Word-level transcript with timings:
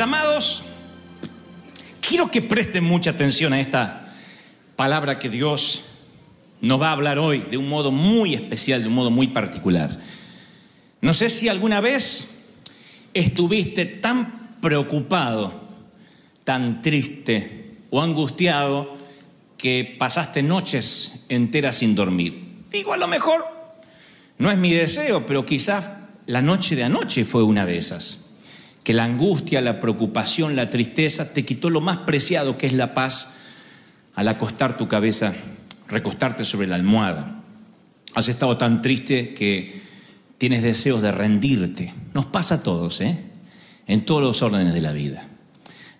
Amados, 0.00 0.62
quiero 2.00 2.30
que 2.30 2.40
presten 2.40 2.84
mucha 2.84 3.10
atención 3.10 3.52
a 3.52 3.60
esta 3.60 4.12
palabra 4.76 5.18
que 5.18 5.28
Dios 5.28 5.82
nos 6.60 6.80
va 6.80 6.90
a 6.90 6.92
hablar 6.92 7.18
hoy 7.18 7.40
de 7.50 7.56
un 7.56 7.68
modo 7.68 7.90
muy 7.90 8.34
especial, 8.34 8.82
de 8.82 8.88
un 8.88 8.94
modo 8.94 9.10
muy 9.10 9.28
particular. 9.28 9.98
No 11.00 11.12
sé 11.12 11.28
si 11.30 11.48
alguna 11.48 11.80
vez 11.80 12.28
estuviste 13.12 13.86
tan 13.86 14.58
preocupado, 14.60 15.52
tan 16.44 16.80
triste 16.80 17.78
o 17.90 18.00
angustiado 18.00 18.96
que 19.56 19.96
pasaste 19.98 20.42
noches 20.42 21.24
enteras 21.28 21.76
sin 21.76 21.94
dormir. 21.94 22.62
Digo, 22.70 22.92
a 22.92 22.96
lo 22.96 23.08
mejor 23.08 23.44
no 24.38 24.50
es 24.50 24.58
mi 24.58 24.72
deseo, 24.72 25.26
pero 25.26 25.44
quizás 25.44 25.90
la 26.26 26.42
noche 26.42 26.76
de 26.76 26.84
anoche 26.84 27.24
fue 27.24 27.42
una 27.42 27.66
de 27.66 27.78
esas. 27.78 28.27
Que 28.84 28.94
la 28.94 29.04
angustia, 29.04 29.60
la 29.60 29.80
preocupación, 29.80 30.56
la 30.56 30.70
tristeza 30.70 31.32
te 31.32 31.44
quitó 31.44 31.70
lo 31.70 31.80
más 31.80 31.98
preciado 31.98 32.56
que 32.56 32.66
es 32.66 32.72
la 32.72 32.94
paz 32.94 33.34
al 34.14 34.28
acostar 34.28 34.76
tu 34.76 34.88
cabeza, 34.88 35.34
recostarte 35.88 36.44
sobre 36.44 36.66
la 36.66 36.76
almohada. 36.76 37.42
Has 38.14 38.28
estado 38.28 38.56
tan 38.56 38.82
triste 38.82 39.34
que 39.34 39.80
tienes 40.38 40.62
deseos 40.62 41.02
de 41.02 41.12
rendirte. 41.12 41.92
Nos 42.14 42.26
pasa 42.26 42.56
a 42.56 42.62
todos, 42.62 43.00
¿eh? 43.00 43.18
En 43.86 44.04
todos 44.04 44.22
los 44.22 44.42
órdenes 44.42 44.74
de 44.74 44.80
la 44.80 44.92
vida. 44.92 45.28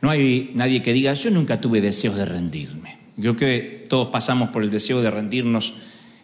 No 0.01 0.11
hay 0.11 0.51
nadie 0.55 0.83
que 0.83 0.93
diga, 0.93 1.13
yo 1.15 1.31
nunca 1.31 1.61
tuve 1.61 1.81
deseos 1.81 2.17
de 2.17 2.25
rendirme. 2.25 2.99
Creo 3.21 3.37
que 3.37 3.87
todos 3.89 4.09
pasamos 4.09 4.51
por 4.51 4.63
el 4.63 4.71
deseo 4.71 5.03
de 5.03 5.11
rendirnos 5.11 5.75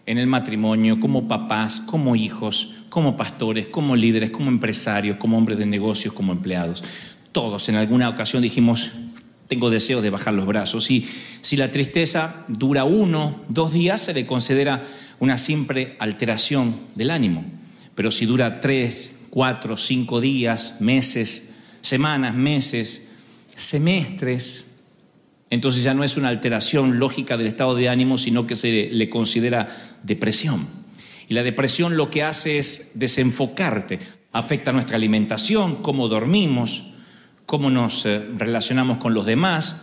en 0.07 0.19
el 0.19 0.27
matrimonio, 0.27 1.01
como 1.01 1.27
papás, 1.27 1.81
como 1.81 2.15
hijos, 2.15 2.74
como 2.95 3.17
pastores, 3.17 3.67
como 3.67 3.97
líderes, 3.97 4.31
como 4.31 4.51
empresarios, 4.51 5.17
como 5.17 5.37
hombres 5.37 5.59
de 5.59 5.67
negocios, 5.67 6.15
como 6.15 6.31
empleados. 6.31 6.85
Todos 7.33 7.69
en 7.69 7.75
alguna 7.75 8.09
ocasión 8.09 8.41
dijimos, 8.41 8.93
tengo 9.49 9.69
deseos 9.69 10.01
de 10.01 10.11
bajar 10.11 10.33
los 10.33 10.47
brazos. 10.47 10.93
Y 10.93 11.09
si 11.41 11.57
la 11.57 11.73
tristeza 11.73 12.45
dura 12.47 12.85
uno, 12.85 13.35
dos 13.49 13.73
días, 13.73 14.01
se 14.01 14.15
le 14.15 14.27
considera 14.27 14.81
una 15.19 15.39
simple 15.39 15.97
alteración 15.99 16.77
del 16.95 17.11
ánimo. 17.11 17.45
Pero 17.97 18.13
si 18.13 18.27
dura 18.27 18.61
tres, 18.61 19.23
cuatro, 19.29 19.77
cinco 19.77 20.21
días, 20.21 20.77
meses, 20.79 21.55
semanas, 21.81 22.33
meses, 22.37 23.09
semestres, 23.57 24.67
entonces 25.51 25.83
ya 25.83 25.95
no 25.95 26.05
es 26.05 26.17
una 26.17 26.29
alteración 26.29 27.01
lógica 27.01 27.37
del 27.37 27.49
estado 27.49 27.75
de 27.75 27.89
ánimo, 27.89 28.19
sino 28.19 28.47
que 28.47 28.55
se 28.55 28.89
le 28.93 29.11
considera 29.11 29.99
depresión. 30.05 30.84
Y 31.29 31.35
la 31.35 31.43
depresión 31.43 31.97
lo 31.97 32.11
que 32.11 32.23
hace 32.23 32.59
es 32.59 32.93
desenfocarte, 32.95 33.99
afecta 34.33 34.73
nuestra 34.73 34.97
alimentación, 34.97 35.77
cómo 35.77 36.09
dormimos, 36.09 36.91
cómo 37.47 37.71
nos 37.71 38.07
eh, 38.07 38.23
relacionamos 38.37 38.99
con 38.99 39.15
los 39.15 39.27
demás. 39.27 39.83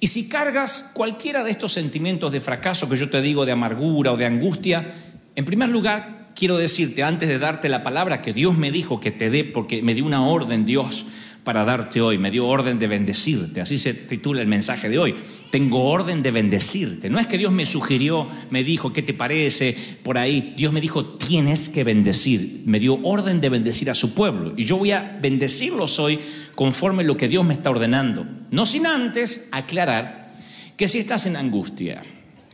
Y 0.00 0.08
si 0.08 0.28
cargas 0.28 0.90
cualquiera 0.94 1.44
de 1.44 1.52
estos 1.52 1.72
sentimientos 1.72 2.32
de 2.32 2.40
fracaso 2.40 2.88
que 2.88 2.96
yo 2.96 3.10
te 3.10 3.22
digo, 3.22 3.46
de 3.46 3.52
amargura 3.52 4.12
o 4.12 4.16
de 4.16 4.26
angustia, 4.26 4.92
en 5.36 5.44
primer 5.44 5.68
lugar 5.68 6.32
quiero 6.34 6.58
decirte, 6.58 7.02
antes 7.02 7.28
de 7.28 7.38
darte 7.38 7.68
la 7.68 7.82
palabra 7.82 8.22
que 8.22 8.32
Dios 8.32 8.56
me 8.56 8.70
dijo 8.70 9.00
que 9.00 9.10
te 9.10 9.30
dé, 9.30 9.44
porque 9.44 9.82
me 9.82 9.94
dio 9.94 10.04
una 10.04 10.26
orden 10.26 10.64
Dios 10.64 11.06
para 11.44 11.64
darte 11.64 12.00
hoy, 12.00 12.18
me 12.18 12.30
dio 12.30 12.46
orden 12.46 12.78
de 12.78 12.86
bendecirte, 12.86 13.60
así 13.60 13.76
se 13.76 13.94
titula 13.94 14.40
el 14.40 14.46
mensaje 14.46 14.88
de 14.88 14.98
hoy. 14.98 15.14
Tengo 15.50 15.84
orden 15.84 16.22
de 16.22 16.30
bendecirte. 16.30 17.10
No 17.10 17.18
es 17.18 17.26
que 17.26 17.36
Dios 17.36 17.52
me 17.52 17.66
sugirió, 17.66 18.28
me 18.50 18.62
dijo, 18.62 18.92
¿qué 18.92 19.02
te 19.02 19.12
parece? 19.12 19.76
Por 20.02 20.18
ahí, 20.18 20.54
Dios 20.56 20.72
me 20.72 20.80
dijo, 20.80 21.04
tienes 21.04 21.68
que 21.68 21.82
bendecir. 21.84 22.62
Me 22.64 22.78
dio 22.78 23.00
orden 23.02 23.40
de 23.40 23.48
bendecir 23.48 23.90
a 23.90 23.94
su 23.94 24.14
pueblo. 24.14 24.54
Y 24.56 24.64
yo 24.64 24.78
voy 24.78 24.92
a 24.92 25.18
bendecirlos 25.20 25.98
hoy 25.98 26.18
conforme 26.54 27.02
lo 27.02 27.16
que 27.16 27.28
Dios 27.28 27.44
me 27.44 27.54
está 27.54 27.70
ordenando. 27.70 28.24
No 28.50 28.64
sin 28.64 28.86
antes 28.86 29.48
aclarar 29.50 30.32
que 30.76 30.86
si 30.86 30.98
estás 31.00 31.26
en 31.26 31.36
angustia, 31.36 32.02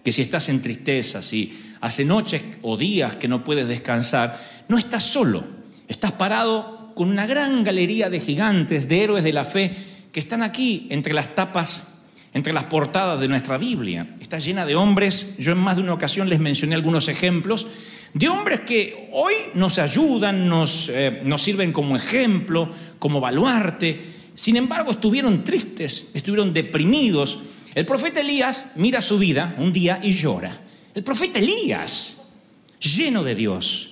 que 0.02 0.12
si 0.12 0.22
estás 0.22 0.48
en 0.48 0.62
tristeza, 0.62 1.20
si 1.20 1.56
hace 1.80 2.04
noches 2.04 2.42
o 2.62 2.76
días 2.78 3.16
que 3.16 3.28
no 3.28 3.44
puedes 3.44 3.68
descansar, 3.68 4.40
no 4.68 4.78
estás 4.78 5.04
solo. 5.04 5.44
Estás 5.88 6.12
parado 6.12 6.77
con 6.98 7.10
una 7.10 7.28
gran 7.28 7.62
galería 7.62 8.10
de 8.10 8.18
gigantes, 8.18 8.88
de 8.88 9.04
héroes 9.04 9.22
de 9.22 9.32
la 9.32 9.44
fe, 9.44 9.70
que 10.10 10.18
están 10.18 10.42
aquí 10.42 10.88
entre 10.90 11.14
las 11.14 11.32
tapas, 11.32 12.00
entre 12.34 12.52
las 12.52 12.64
portadas 12.64 13.20
de 13.20 13.28
nuestra 13.28 13.56
Biblia. 13.56 14.16
Está 14.20 14.40
llena 14.40 14.66
de 14.66 14.74
hombres, 14.74 15.36
yo 15.38 15.52
en 15.52 15.58
más 15.58 15.76
de 15.76 15.84
una 15.84 15.94
ocasión 15.94 16.28
les 16.28 16.40
mencioné 16.40 16.74
algunos 16.74 17.06
ejemplos, 17.06 17.68
de 18.14 18.28
hombres 18.28 18.62
que 18.62 19.10
hoy 19.12 19.32
nos 19.54 19.78
ayudan, 19.78 20.48
nos, 20.48 20.88
eh, 20.88 21.22
nos 21.24 21.40
sirven 21.40 21.70
como 21.70 21.94
ejemplo, 21.94 22.68
como 22.98 23.20
baluarte. 23.20 24.00
Sin 24.34 24.56
embargo, 24.56 24.90
estuvieron 24.90 25.44
tristes, 25.44 26.08
estuvieron 26.14 26.52
deprimidos. 26.52 27.38
El 27.76 27.86
profeta 27.86 28.22
Elías 28.22 28.72
mira 28.74 29.00
su 29.02 29.20
vida 29.20 29.54
un 29.58 29.72
día 29.72 30.00
y 30.02 30.10
llora. 30.10 30.50
El 30.96 31.04
profeta 31.04 31.38
Elías, 31.38 32.32
lleno 32.80 33.22
de 33.22 33.36
Dios, 33.36 33.87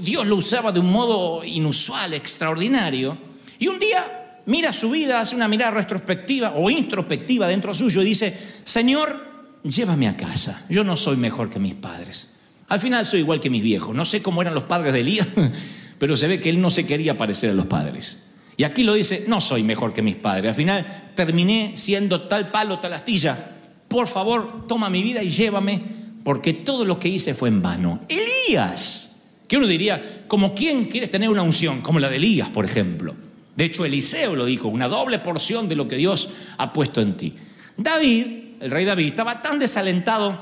Dios 0.00 0.26
lo 0.26 0.36
usaba 0.36 0.72
de 0.72 0.80
un 0.80 0.90
modo 0.90 1.44
inusual, 1.44 2.14
extraordinario. 2.14 3.18
Y 3.58 3.68
un 3.68 3.78
día 3.78 4.40
mira 4.46 4.72
su 4.72 4.90
vida, 4.90 5.20
hace 5.20 5.36
una 5.36 5.46
mirada 5.46 5.72
retrospectiva 5.72 6.54
o 6.56 6.70
introspectiva 6.70 7.46
dentro 7.46 7.74
suyo 7.74 8.00
y 8.00 8.06
dice, 8.06 8.36
Señor, 8.64 9.58
llévame 9.62 10.08
a 10.08 10.16
casa. 10.16 10.64
Yo 10.70 10.84
no 10.84 10.96
soy 10.96 11.18
mejor 11.18 11.50
que 11.50 11.58
mis 11.58 11.74
padres. 11.74 12.36
Al 12.68 12.80
final 12.80 13.04
soy 13.04 13.20
igual 13.20 13.40
que 13.40 13.50
mis 13.50 13.62
viejos. 13.62 13.94
No 13.94 14.06
sé 14.06 14.22
cómo 14.22 14.40
eran 14.40 14.54
los 14.54 14.64
padres 14.64 14.92
de 14.94 15.00
Elías, 15.00 15.28
pero 15.98 16.16
se 16.16 16.28
ve 16.28 16.40
que 16.40 16.48
él 16.48 16.62
no 16.62 16.70
se 16.70 16.86
quería 16.86 17.18
parecer 17.18 17.50
a 17.50 17.54
los 17.54 17.66
padres. 17.66 18.18
Y 18.56 18.64
aquí 18.64 18.84
lo 18.84 18.94
dice, 18.94 19.26
no 19.28 19.40
soy 19.40 19.62
mejor 19.62 19.92
que 19.92 20.00
mis 20.00 20.16
padres. 20.16 20.48
Al 20.48 20.54
final 20.54 21.12
terminé 21.14 21.74
siendo 21.76 22.22
tal 22.22 22.50
palo, 22.50 22.78
tal 22.78 22.94
astilla. 22.94 23.56
Por 23.86 24.08
favor, 24.08 24.66
toma 24.66 24.88
mi 24.88 25.02
vida 25.02 25.22
y 25.22 25.28
llévame, 25.28 25.82
porque 26.24 26.54
todo 26.54 26.86
lo 26.86 26.98
que 26.98 27.08
hice 27.08 27.34
fue 27.34 27.50
en 27.50 27.60
vano. 27.60 28.00
Elías 28.08 29.08
que 29.48 29.56
uno 29.56 29.66
diría, 29.66 30.24
como 30.28 30.54
quién 30.54 30.84
quieres 30.84 31.10
tener 31.10 31.30
una 31.30 31.42
unción, 31.42 31.80
como 31.80 31.98
la 31.98 32.10
de 32.10 32.16
Elías, 32.16 32.50
por 32.50 32.66
ejemplo. 32.66 33.16
De 33.56 33.64
hecho, 33.64 33.84
Eliseo 33.84 34.36
lo 34.36 34.44
dijo, 34.44 34.68
una 34.68 34.86
doble 34.86 35.18
porción 35.18 35.68
de 35.68 35.74
lo 35.74 35.88
que 35.88 35.96
Dios 35.96 36.28
ha 36.58 36.72
puesto 36.72 37.00
en 37.00 37.16
ti. 37.16 37.34
David, 37.76 38.26
el 38.60 38.70
rey 38.70 38.84
David, 38.84 39.06
estaba 39.06 39.40
tan 39.40 39.58
desalentado 39.58 40.38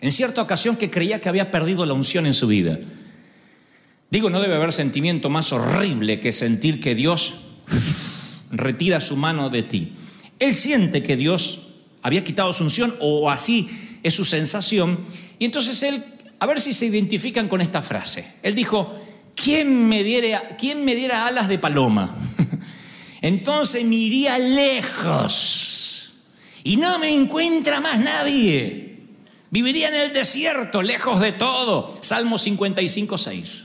en 0.00 0.10
cierta 0.10 0.42
ocasión 0.42 0.76
que 0.76 0.90
creía 0.90 1.20
que 1.20 1.28
había 1.28 1.50
perdido 1.50 1.84
la 1.86 1.92
unción 1.92 2.26
en 2.26 2.34
su 2.34 2.48
vida. 2.48 2.78
Digo, 4.10 4.30
no 4.30 4.40
debe 4.40 4.56
haber 4.56 4.72
sentimiento 4.72 5.30
más 5.30 5.52
horrible 5.52 6.18
que 6.18 6.32
sentir 6.32 6.80
que 6.80 6.94
Dios 6.94 7.34
retira 8.50 9.00
su 9.00 9.16
mano 9.16 9.50
de 9.50 9.62
ti. 9.62 9.92
Él 10.38 10.54
siente 10.54 11.02
que 11.02 11.16
Dios 11.16 11.68
había 12.02 12.24
quitado 12.24 12.52
su 12.52 12.64
unción 12.64 12.94
o 13.00 13.30
así 13.30 13.68
es 14.02 14.14
su 14.14 14.24
sensación 14.24 14.98
y 15.38 15.44
entonces 15.44 15.82
él 15.82 16.02
a 16.42 16.46
ver 16.46 16.58
si 16.58 16.72
se 16.72 16.86
identifican 16.86 17.46
con 17.46 17.60
esta 17.60 17.80
frase. 17.82 18.26
Él 18.42 18.56
dijo, 18.56 19.00
¿quién 19.36 19.88
me 19.88 20.02
diera, 20.02 20.56
quién 20.58 20.84
me 20.84 20.96
diera 20.96 21.24
alas 21.24 21.46
de 21.46 21.56
paloma? 21.56 22.16
Entonces 23.22 23.84
me 23.84 23.94
iría 23.94 24.36
lejos 24.40 26.14
y 26.64 26.78
no 26.78 26.98
me 26.98 27.14
encuentra 27.14 27.80
más 27.80 28.00
nadie. 28.00 28.98
Viviría 29.50 29.86
en 29.90 29.94
el 29.94 30.12
desierto, 30.12 30.82
lejos 30.82 31.20
de 31.20 31.30
todo. 31.30 31.96
Salmo 32.00 32.38
55, 32.38 33.18
6. 33.18 33.62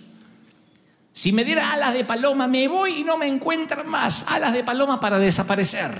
Si 1.11 1.31
me 1.31 1.43
diera 1.43 1.71
alas 1.71 1.95
de 1.95 2.05
paloma, 2.05 2.47
me 2.47 2.67
voy 2.67 2.99
y 2.99 3.03
no 3.03 3.17
me 3.17 3.25
encuentran 3.25 3.89
más. 3.89 4.23
Alas 4.27 4.53
de 4.53 4.63
paloma 4.63 4.99
para 4.99 5.17
desaparecer. 5.17 5.99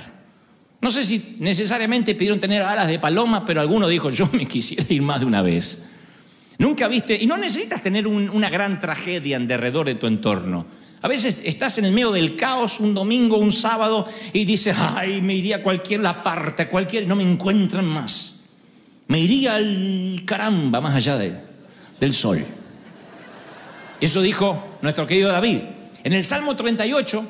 No 0.80 0.92
sé 0.92 1.04
si 1.04 1.38
necesariamente 1.40 2.14
pidieron 2.14 2.40
tener 2.40 2.62
alas 2.62 2.88
de 2.88 3.00
paloma, 3.00 3.48
pero 3.48 3.62
alguno 3.62 3.88
dijo, 3.88 4.12
yo 4.12 4.30
me 4.32 4.46
quisiera 4.46 4.86
ir 4.90 5.02
más 5.02 5.22
de 5.22 5.26
una 5.26 5.42
vez. 5.42 5.97
Nunca 6.60 6.88
viste, 6.88 7.16
y 7.22 7.28
no 7.28 7.38
necesitas 7.38 7.82
tener 7.84 8.08
un- 8.08 8.30
una 8.30 8.50
gran 8.50 8.80
tragedia 8.80 9.38
en 9.38 9.48
derredor 9.48 9.86
de 9.86 9.96
tu 9.96 10.08
entorno. 10.08 10.66
A 11.02 11.08
veces 11.08 11.42
estás 11.46 11.78
en 11.78 11.86
el 11.86 11.92
medio 11.92 12.12
del 12.12 12.36
caos 12.36 12.80
un 12.80 12.96
domingo, 12.96 13.38
un 13.38 13.52
sábado, 13.52 14.08
y 14.34 14.46
dices, 14.46 14.76
ay, 14.80 15.22
me 15.22 15.36
iría 15.36 15.58
a 15.58 15.64
cualquier 15.64 16.00
la 16.00 16.24
parte, 16.24 16.68
cualquier, 16.68 17.08
no 17.08 17.16
me 17.16 17.24
encuentran 17.24 17.86
más. 17.86 18.34
Me 19.08 19.20
iría 19.20 19.56
al 19.56 20.24
caramba, 20.26 20.82
más 20.82 20.96
allá 20.96 21.18
de- 21.18 21.38
del 22.00 22.14
sol. 22.14 22.44
Eso 24.02 24.22
dijo 24.22 24.78
nuestro 24.82 25.06
querido 25.08 25.32
David. 25.32 25.60
En 26.04 26.14
el 26.14 26.24
Salmo 26.24 26.56
38 26.56 27.24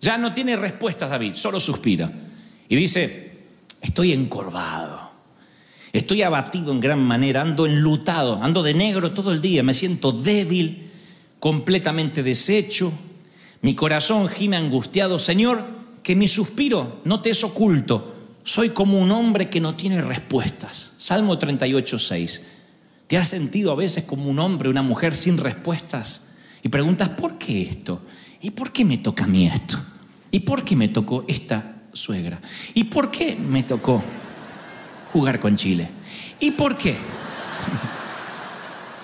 ya 0.00 0.16
no 0.18 0.32
tiene 0.32 0.56
respuestas 0.56 1.10
David, 1.10 1.34
solo 1.34 1.60
suspira. 1.60 2.10
Y 2.68 2.76
dice, 2.76 3.32
estoy 3.80 4.12
encorvado, 4.12 5.03
estoy 5.94 6.22
abatido 6.22 6.72
en 6.72 6.80
gran 6.80 7.00
manera, 7.00 7.40
ando 7.40 7.66
enlutado, 7.66 8.42
ando 8.42 8.62
de 8.62 8.74
negro 8.74 9.12
todo 9.12 9.32
el 9.32 9.40
día, 9.40 9.62
me 9.62 9.72
siento 9.72 10.10
débil, 10.12 10.90
completamente 11.38 12.22
deshecho, 12.22 12.92
mi 13.62 13.74
corazón 13.74 14.28
gime 14.28 14.56
angustiado. 14.56 15.18
Señor, 15.18 15.64
que 16.02 16.16
mi 16.16 16.28
suspiro 16.28 17.00
no 17.04 17.22
te 17.22 17.30
es 17.30 17.44
oculto, 17.44 18.12
soy 18.42 18.70
como 18.70 18.98
un 18.98 19.10
hombre 19.12 19.48
que 19.48 19.60
no 19.60 19.74
tiene 19.76 20.02
respuestas. 20.02 20.94
Salmo 20.98 21.38
38, 21.38 21.98
6. 21.98 22.42
¿Te 23.06 23.16
has 23.16 23.28
sentido 23.28 23.70
a 23.70 23.76
veces 23.76 24.04
como 24.04 24.28
un 24.28 24.40
hombre, 24.40 24.68
una 24.68 24.82
mujer 24.82 25.14
sin 25.14 25.38
respuestas? 25.38 26.26
Y 26.62 26.70
preguntas, 26.70 27.10
¿por 27.10 27.38
qué 27.38 27.62
esto? 27.62 28.02
¿Y 28.42 28.50
por 28.50 28.72
qué 28.72 28.84
me 28.84 28.98
toca 28.98 29.24
a 29.24 29.28
mí 29.28 29.46
esto? 29.46 29.78
¿Y 30.32 30.40
por 30.40 30.64
qué 30.64 30.74
me 30.74 30.88
tocó 30.88 31.24
esta 31.28 31.82
suegra? 31.92 32.40
¿Y 32.74 32.84
por 32.84 33.12
qué 33.12 33.36
me 33.36 33.62
tocó 33.62 34.02
jugar 35.14 35.38
con 35.38 35.54
Chile? 35.54 35.88
¿Y 36.40 36.50
por 36.50 36.76
qué? 36.76 36.96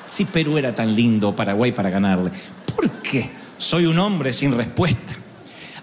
Si 0.09 0.25
Perú 0.25 0.59
era 0.59 0.75
tan 0.75 0.93
lindo, 0.93 1.37
Paraguay 1.37 1.71
para 1.71 1.89
ganarle. 1.89 2.33
¿Por 2.75 2.91
qué 3.01 3.31
soy 3.57 3.87
un 3.87 3.97
hombre 4.01 4.33
sin 4.33 4.57
respuesta? 4.57 5.15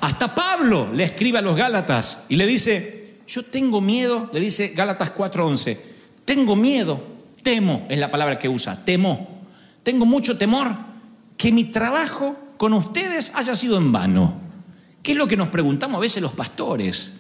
Hasta 0.02 0.36
Pablo 0.36 0.92
le 0.94 1.06
escribe 1.06 1.38
a 1.38 1.42
los 1.42 1.56
Gálatas 1.56 2.26
y 2.28 2.36
le 2.36 2.46
dice, 2.46 3.20
yo 3.26 3.44
tengo 3.44 3.80
miedo, 3.80 4.30
le 4.34 4.42
dice 4.42 4.74
Gálatas 4.76 5.16
4:11, 5.16 5.78
tengo 6.26 6.58
miedo, 6.58 7.02
temo, 7.42 7.86
es 7.88 7.98
la 7.98 8.12
palabra 8.12 8.38
que 8.38 8.50
usa, 8.50 8.84
temo. 8.84 9.40
Tengo 9.82 10.06
mucho 10.06 10.38
temor 10.38 10.76
que 11.38 11.54
mi 11.54 11.64
trabajo 11.64 12.36
con 12.58 12.74
ustedes 12.74 13.32
haya 13.34 13.56
sido 13.56 13.78
en 13.78 13.94
vano. 13.94 14.34
¿Qué 15.02 15.14
es 15.14 15.18
lo 15.18 15.26
que 15.26 15.38
nos 15.38 15.48
preguntamos 15.48 16.00
a 16.00 16.02
veces 16.02 16.22
los 16.22 16.34
pastores? 16.34 17.14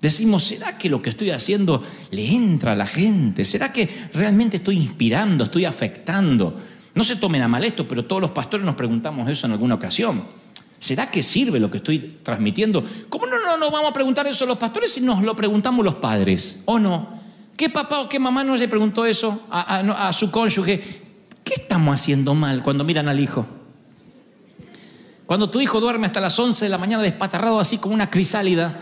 Decimos, 0.00 0.44
¿será 0.44 0.76
que 0.76 0.90
lo 0.90 1.00
que 1.00 1.10
estoy 1.10 1.30
haciendo 1.30 1.82
le 2.10 2.28
entra 2.30 2.72
a 2.72 2.74
la 2.76 2.86
gente? 2.86 3.44
¿Será 3.44 3.72
que 3.72 3.88
realmente 4.12 4.58
estoy 4.58 4.76
inspirando, 4.76 5.44
estoy 5.44 5.64
afectando? 5.64 6.54
No 6.94 7.02
se 7.02 7.16
tomen 7.16 7.42
a 7.42 7.48
mal 7.48 7.64
esto, 7.64 7.88
pero 7.88 8.04
todos 8.04 8.20
los 8.22 8.30
pastores 8.30 8.64
nos 8.66 8.74
preguntamos 8.74 9.28
eso 9.28 9.46
en 9.46 9.52
alguna 9.52 9.74
ocasión. 9.74 10.22
¿Será 10.78 11.10
que 11.10 11.22
sirve 11.22 11.58
lo 11.58 11.70
que 11.70 11.78
estoy 11.78 12.18
transmitiendo? 12.22 12.84
¿Cómo 13.08 13.26
no, 13.26 13.40
no 13.40 13.56
nos 13.56 13.70
vamos 13.72 13.90
a 13.90 13.92
preguntar 13.94 14.26
eso 14.26 14.44
a 14.44 14.46
los 14.48 14.58
pastores 14.58 14.92
si 14.92 15.00
nos 15.00 15.22
lo 15.22 15.34
preguntamos 15.34 15.82
los 15.84 15.94
padres? 15.96 16.62
¿O 16.66 16.78
no? 16.78 17.16
¿Qué 17.56 17.70
papá 17.70 18.00
o 18.00 18.08
qué 18.08 18.18
mamá 18.18 18.44
no 18.44 18.54
le 18.54 18.68
preguntó 18.68 19.06
eso 19.06 19.46
a, 19.50 19.76
a- 19.78 20.08
a 20.08 20.12
su 20.12 20.30
cónyuge? 20.30 20.82
¿Qué 21.42 21.54
estamos 21.56 21.94
haciendo 21.94 22.34
mal 22.34 22.62
cuando 22.62 22.84
miran 22.84 23.08
al 23.08 23.18
hijo? 23.18 23.46
Cuando 25.24 25.48
tu 25.50 25.60
hijo 25.60 25.80
duerme 25.80 26.06
hasta 26.06 26.20
las 26.20 26.38
11 26.38 26.66
de 26.66 26.68
la 26.68 26.78
mañana 26.78 27.02
despatarrado 27.02 27.58
así 27.58 27.78
como 27.78 27.94
una 27.94 28.10
crisálida. 28.10 28.78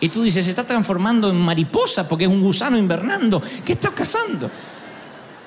Y 0.00 0.08
tú 0.08 0.22
dices, 0.22 0.44
se 0.44 0.50
está 0.50 0.66
transformando 0.66 1.30
en 1.30 1.36
mariposa 1.36 2.08
porque 2.08 2.24
es 2.24 2.30
un 2.30 2.40
gusano 2.40 2.78
invernando. 2.78 3.42
¿Qué 3.64 3.74
está 3.74 3.90
pasando? 3.94 4.50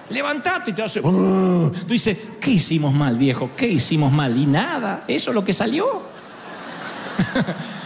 Levantate 0.09 0.71
y 0.71 0.73
te 0.73 0.83
hace. 0.83 1.01
Tú 1.01 1.71
dices, 1.87 2.17
¿qué 2.39 2.51
hicimos 2.51 2.93
mal, 2.93 3.17
viejo? 3.17 3.51
¿Qué 3.57 3.67
hicimos 3.67 4.11
mal? 4.11 4.37
Y 4.37 4.45
nada, 4.45 5.05
eso 5.07 5.31
es 5.31 5.35
lo 5.35 5.43
que 5.43 5.53
salió. 5.53 6.03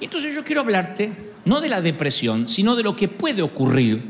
Y 0.00 0.06
Entonces 0.06 0.34
yo 0.34 0.42
quiero 0.44 0.62
hablarte 0.62 1.12
no 1.44 1.60
de 1.60 1.68
la 1.68 1.82
depresión, 1.82 2.48
sino 2.48 2.74
de 2.74 2.82
lo 2.82 2.96
que 2.96 3.08
puede 3.08 3.42
ocurrir 3.42 4.02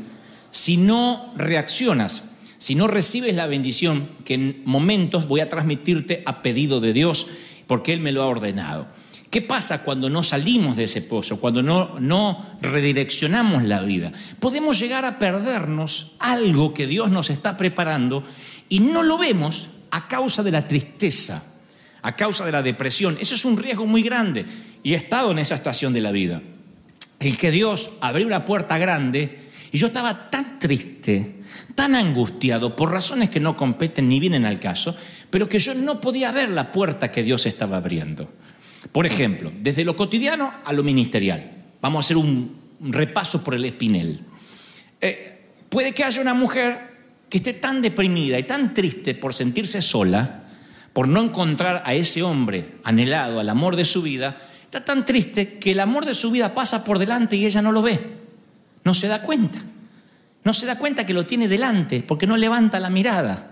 si 0.49 0.77
no 0.77 1.33
reaccionas, 1.35 2.31
si 2.57 2.75
no 2.75 2.87
recibes 2.87 3.35
la 3.35 3.45
bendición 3.45 4.07
que 4.23 4.35
en 4.35 4.61
momentos 4.63 5.27
voy 5.27 5.41
a 5.41 5.49
transmitirte 5.49 6.23
a 6.25 6.41
pedido 6.41 6.79
de 6.79 6.93
Dios, 6.93 7.27
porque 7.67 7.91
Él 7.91 7.99
me 7.99 8.13
lo 8.13 8.21
ha 8.21 8.27
ordenado. 8.27 8.87
¿Qué 9.31 9.41
pasa 9.41 9.85
cuando 9.85 10.09
no 10.09 10.23
salimos 10.23 10.75
de 10.75 10.83
ese 10.83 11.01
pozo, 11.01 11.39
cuando 11.39 11.63
no, 11.63 11.97
no 12.01 12.45
redireccionamos 12.59 13.63
la 13.63 13.81
vida? 13.81 14.11
Podemos 14.41 14.77
llegar 14.77 15.05
a 15.05 15.19
perdernos 15.19 16.17
algo 16.19 16.73
que 16.73 16.85
Dios 16.85 17.09
nos 17.09 17.29
está 17.29 17.55
preparando 17.55 18.25
y 18.67 18.81
no 18.81 19.03
lo 19.03 19.17
vemos 19.17 19.69
a 19.89 20.09
causa 20.09 20.43
de 20.43 20.51
la 20.51 20.67
tristeza, 20.67 21.45
a 22.01 22.13
causa 22.17 22.45
de 22.45 22.51
la 22.51 22.61
depresión. 22.61 23.17
Eso 23.21 23.35
es 23.35 23.45
un 23.45 23.55
riesgo 23.55 23.85
muy 23.85 24.03
grande 24.03 24.45
y 24.83 24.95
he 24.95 24.97
estado 24.97 25.31
en 25.31 25.39
esa 25.39 25.55
estación 25.55 25.93
de 25.93 26.01
la 26.01 26.11
vida. 26.11 26.41
El 27.21 27.37
que 27.37 27.51
Dios 27.51 27.91
abrió 28.01 28.27
una 28.27 28.43
puerta 28.43 28.77
grande 28.77 29.47
y 29.71 29.77
yo 29.77 29.87
estaba 29.87 30.29
tan 30.29 30.59
triste, 30.59 31.35
tan 31.73 31.95
angustiado 31.95 32.75
por 32.75 32.91
razones 32.91 33.29
que 33.29 33.39
no 33.39 33.55
competen 33.55 34.09
ni 34.09 34.19
vienen 34.19 34.43
al 34.43 34.59
caso, 34.59 34.93
pero 35.29 35.47
que 35.47 35.59
yo 35.59 35.73
no 35.73 36.01
podía 36.01 36.33
ver 36.33 36.49
la 36.49 36.73
puerta 36.73 37.11
que 37.11 37.23
Dios 37.23 37.45
estaba 37.45 37.77
abriendo. 37.77 38.40
Por 38.91 39.05
ejemplo, 39.05 39.51
desde 39.59 39.85
lo 39.85 39.95
cotidiano 39.95 40.51
a 40.63 40.73
lo 40.73 40.83
ministerial. 40.83 41.51
Vamos 41.81 41.97
a 41.97 42.05
hacer 42.05 42.17
un, 42.17 42.59
repaso 42.79 43.43
por 43.43 43.53
el 43.53 43.63
espinel. 43.65 44.21
Eh, 44.99 45.39
puede 45.69 45.93
que 45.93 46.03
haya 46.03 46.21
una 46.21 46.33
mujer 46.33 46.91
que 47.29 47.37
esté 47.37 47.53
tan 47.53 47.81
deprimida 47.81 48.39
y 48.39 48.43
tan 48.43 48.73
triste 48.73 49.13
por 49.13 49.33
sentirse 49.33 49.81
sola, 49.81 50.43
por 50.93 51.07
no 51.07 51.21
encontrar 51.21 51.83
a 51.85 51.93
ese 51.93 52.23
hombre 52.23 52.73
anhelado, 52.83 53.39
al 53.39 53.49
amor 53.49 53.75
de 53.75 53.85
su 53.85 54.01
vida, 54.01 54.35
está 54.63 54.83
tan 54.83 55.05
triste 55.05 55.59
que 55.59 55.71
el 55.71 55.79
amor 55.79 56.05
de 56.05 56.15
su 56.15 56.31
vida 56.31 56.53
pasa 56.53 56.83
por 56.83 56.99
delante 56.99 57.35
y 57.35 57.45
ella 57.45 57.61
no 57.61 57.71
lo 57.71 57.81
ve, 57.81 57.99
no 58.83 58.93
se 58.93 59.07
da 59.07 59.21
cuenta, 59.21 59.59
no 60.43 60.53
se 60.53 60.65
da 60.65 60.77
cuenta 60.77 61.05
que 61.05 61.13
lo 61.13 61.25
tiene 61.25 61.47
delante 61.47 62.03
porque 62.05 62.27
no 62.27 62.35
levanta 62.35 62.79
la 62.79 62.89
mirada. 62.89 63.50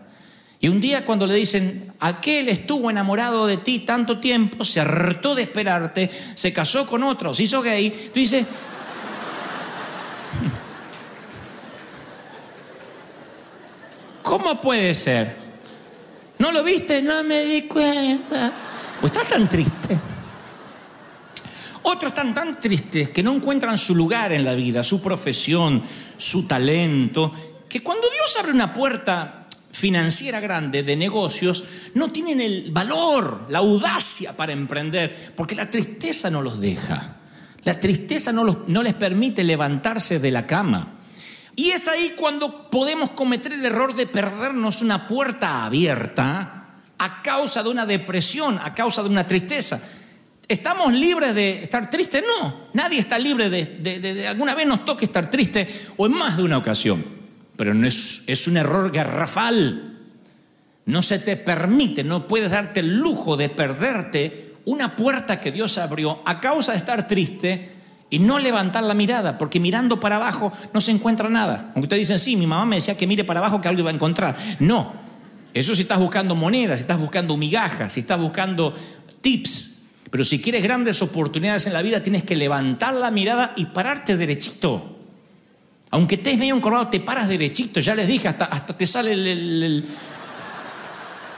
Y 0.62 0.68
un 0.68 0.82
día 0.82 1.06
cuando 1.06 1.26
le 1.26 1.36
dicen, 1.36 1.94
aquel 2.00 2.50
estuvo 2.50 2.90
enamorado 2.90 3.48
de 3.48 3.56
ti 3.58 3.80
tanto 3.80 4.20
tiempo, 4.20 4.66
se 4.66 4.82
hartó 4.82 5.34
de 5.34 5.44
esperarte, 5.44 6.10
se 6.36 6.52
casó 6.52 6.86
con 6.86 7.02
otro, 7.04 7.34
se 7.34 7.44
hizo 7.44 7.62
gay, 7.62 8.12
tú 8.14 8.20
dices, 8.20 8.46
¿cómo 14.22 14.60
puede 14.60 14.94
ser? 14.94 15.34
¿No 16.40 16.52
lo 16.52 16.62
viste? 16.62 17.02
No 17.02 17.24
me 17.24 17.46
di 17.46 17.62
cuenta. 17.62 18.52
¿O 19.02 19.06
estás 19.06 19.30
tan 19.30 19.48
triste? 19.48 19.98
Otros 21.84 22.12
están 22.12 22.34
tan 22.34 22.60
tristes 22.60 23.08
que 23.10 23.24
no 23.24 23.32
encuentran 23.32 23.78
su 23.78 23.96
lugar 23.96 24.34
en 24.34 24.44
la 24.44 24.56
vida, 24.56 24.84
su 24.84 25.02
profesión, 25.02 25.82
su 26.18 26.46
talento, 26.46 27.32
que 27.70 27.82
cuando 27.82 28.10
Dios 28.10 28.36
abre 28.38 28.52
una 28.52 28.74
puerta 28.74 29.39
financiera 29.72 30.40
grande 30.40 30.84
de 30.84 30.96
negocios, 30.96 31.64
no 31.94 32.12
tienen 32.12 32.42
el 32.42 32.72
valor, 32.72 33.46
la 33.50 33.60
audacia 33.60 34.36
para 34.36 34.52
emprender, 34.54 35.34
porque 35.36 35.56
la 35.56 35.70
tristeza 35.70 36.30
no 36.30 36.42
los 36.42 36.60
deja. 36.60 37.16
La 37.64 37.80
tristeza 37.80 38.32
no, 38.32 38.44
les 38.82 38.94
permite 38.94 39.44
levantarse 39.44 40.20
de 40.20 40.32
la 40.32 40.48
cama. 40.48 40.96
Y 41.56 41.72
es 41.72 41.88
ahí 41.90 42.14
cuando 42.18 42.70
podemos 42.70 43.10
cometer 43.12 43.52
el 43.52 43.66
error 43.66 43.96
de 43.96 44.08
perdernos 44.08 44.82
una 44.82 45.08
puerta 45.08 45.66
abierta 45.66 46.56
a 46.98 47.22
causa 47.22 47.62
de 47.62 47.70
una 47.70 47.86
depresión, 47.86 48.58
a 48.64 48.74
causa 48.74 49.04
de 49.04 49.10
una 49.10 49.28
tristeza. 49.28 49.82
¿Estamos 50.48 50.94
libres 50.94 51.36
de 51.36 51.62
estar 51.64 51.90
tristes? 51.90 52.24
No, 52.42 52.68
nadie 52.74 53.00
está 53.00 53.20
libre 53.20 53.50
de, 53.50 53.66
de- 53.66 54.00
de- 54.00 54.14
de 54.16 54.28
alguna 54.28 54.56
vez 54.56 54.66
nos 54.66 54.84
toque 54.86 55.06
estar 55.06 55.30
triste 55.30 55.68
o 55.98 56.06
en 56.08 56.14
más 56.14 56.38
de 56.38 56.44
una 56.44 56.58
ocasión. 56.58 57.19
Pero 57.60 57.74
no 57.74 57.86
es, 57.86 58.24
es 58.26 58.48
un 58.48 58.56
error 58.56 58.90
garrafal. 58.90 59.98
No 60.86 61.02
se 61.02 61.20
te 61.20 61.36
permite, 61.36 62.06
no 62.06 62.26
puedes 62.26 62.50
darte 62.50 62.80
el 62.80 63.00
lujo 63.00 63.36
de 63.36 63.50
perderte 63.50 64.56
una 64.64 64.96
puerta 64.96 65.42
que 65.42 65.52
Dios 65.52 65.78
abrió 65.78 66.22
a 66.24 66.40
causa 66.40 66.72
de 66.72 66.78
estar 66.78 67.06
triste 67.06 67.72
y 68.10 68.20
no 68.20 68.40
levantar 68.40 68.84
la 68.84 68.94
mirada, 68.94 69.38
porque 69.38 69.60
mirando 69.60 70.00
para 70.00 70.16
abajo 70.16 70.54
no 70.74 70.80
se 70.80 70.92
encuentra 70.92 71.28
nada. 71.28 71.72
Aunque 71.76 71.82
ustedes 71.82 72.08
dicen, 72.08 72.20
sí, 72.20 72.38
mi 72.38 72.48
mamá 72.48 72.66
me 72.66 72.78
decía 72.78 72.96
que 72.96 73.06
mire 73.06 73.26
para 73.26 73.42
abajo 73.42 73.60
que 73.60 73.68
algo 73.68 73.82
iba 73.82 73.92
a 73.92 73.94
encontrar. 73.94 74.38
No, 74.60 74.94
eso 75.54 75.76
si 75.76 75.82
estás 75.82 76.00
buscando 76.00 76.36
monedas, 76.36 76.80
si 76.80 76.84
estás 76.84 76.98
buscando 76.98 77.36
migajas, 77.36 77.92
si 77.92 78.00
estás 78.00 78.22
buscando 78.22 78.74
tips. 79.20 79.82
Pero 80.10 80.24
si 80.24 80.42
quieres 80.42 80.64
grandes 80.64 81.02
oportunidades 81.02 81.68
en 81.68 81.74
la 81.74 81.82
vida, 81.82 82.02
tienes 82.02 82.24
que 82.24 82.38
levantar 82.38 82.94
la 82.94 83.12
mirada 83.12 83.52
y 83.58 83.66
pararte 83.66 84.16
derechito. 84.16 84.99
Aunque 85.92 86.16
estés 86.16 86.38
medio 86.38 86.56
encorvado, 86.56 86.88
te 86.88 87.00
paras 87.00 87.28
derechito, 87.28 87.80
ya 87.80 87.96
les 87.96 88.08
dije, 88.08 88.28
hasta, 88.28 88.46
hasta 88.46 88.78
te 88.78 88.86
sale 88.86 89.84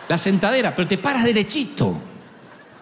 la 0.10 0.18
sentadera, 0.18 0.76
pero 0.76 0.88
te 0.88 0.98
paras 0.98 1.24
derechito, 1.24 1.98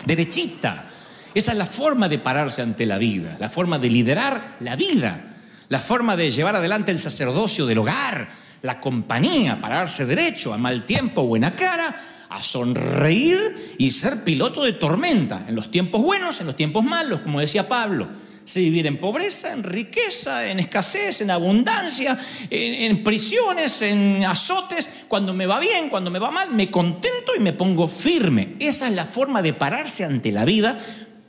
derechita. 0.05 0.85
Esa 1.33 1.51
es 1.51 1.57
la 1.57 1.67
forma 1.67 2.09
de 2.09 2.17
pararse 2.17 2.63
ante 2.63 2.87
la 2.87 2.97
vida, 2.97 3.35
la 3.39 3.49
forma 3.49 3.77
de 3.77 3.89
liderar 3.89 4.55
la 4.61 4.75
vida, 4.75 5.35
la 5.69 5.79
forma 5.79 6.15
de 6.15 6.31
llevar 6.31 6.55
adelante 6.55 6.91
el 6.91 6.97
sacerdocio 6.97 7.67
del 7.67 7.77
hogar, 7.77 8.27
la 8.63 8.79
compañía, 8.79 9.61
pararse 9.61 10.07
derecho, 10.07 10.53
a 10.53 10.57
mal 10.57 10.85
tiempo, 10.85 11.27
buena 11.27 11.55
cara, 11.55 12.01
a 12.29 12.41
sonreír 12.41 13.75
y 13.77 13.91
ser 13.91 14.23
piloto 14.23 14.63
de 14.63 14.73
tormenta, 14.73 15.45
en 15.47 15.55
los 15.55 15.69
tiempos 15.69 16.01
buenos, 16.01 16.41
en 16.41 16.47
los 16.47 16.55
tiempos 16.55 16.83
malos, 16.83 17.21
como 17.21 17.39
decía 17.39 17.67
Pablo. 17.67 18.07
Sé 18.49 18.61
vivir 18.61 18.87
en 18.87 18.97
pobreza, 18.97 19.53
en 19.53 19.61
riqueza, 19.61 20.49
en 20.49 20.59
escasez, 20.59 21.21
en 21.21 21.29
abundancia, 21.29 22.17
en, 22.49 22.73
en 22.73 23.03
prisiones, 23.03 23.83
en 23.83 24.23
azotes. 24.23 25.03
Cuando 25.07 25.35
me 25.35 25.45
va 25.45 25.59
bien, 25.59 25.87
cuando 25.87 26.09
me 26.09 26.17
va 26.17 26.31
mal, 26.31 26.49
me 26.55 26.71
contento 26.71 27.35
y 27.37 27.41
me 27.41 27.53
pongo 27.53 27.87
firme. 27.87 28.55
Esa 28.57 28.87
es 28.87 28.95
la 28.95 29.05
forma 29.05 29.43
de 29.43 29.53
pararse 29.53 30.03
ante 30.03 30.31
la 30.31 30.45
vida 30.45 30.79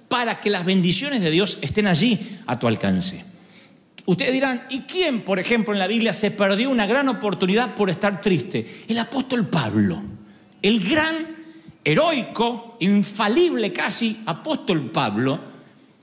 para 0.09 0.41
que 0.41 0.49
las 0.49 0.65
bendiciones 0.65 1.21
de 1.21 1.31
Dios 1.31 1.59
estén 1.61 1.89
allí 1.89 2.39
a 2.47 2.59
tu 2.59 2.67
alcance. 2.67 3.23
Ustedes 4.07 4.33
dirán, 4.33 4.63
¿y 4.71 4.81
quién, 4.81 5.21
por 5.21 5.39
ejemplo, 5.39 5.75
en 5.75 5.79
la 5.79 5.89
Biblia 5.89 6.15
se 6.15 6.31
perdió 6.31 6.71
una 6.71 6.87
gran 6.87 7.07
oportunidad 7.11 7.75
por 7.75 7.91
estar 7.91 8.23
triste? 8.23 8.85
El 8.89 8.99
apóstol 8.99 9.47
Pablo, 9.47 10.01
el 10.63 10.89
gran, 10.89 11.37
heroico, 11.85 12.79
infalible 12.81 13.75
casi 13.75 14.23
apóstol 14.25 14.91
Pablo, 14.91 15.51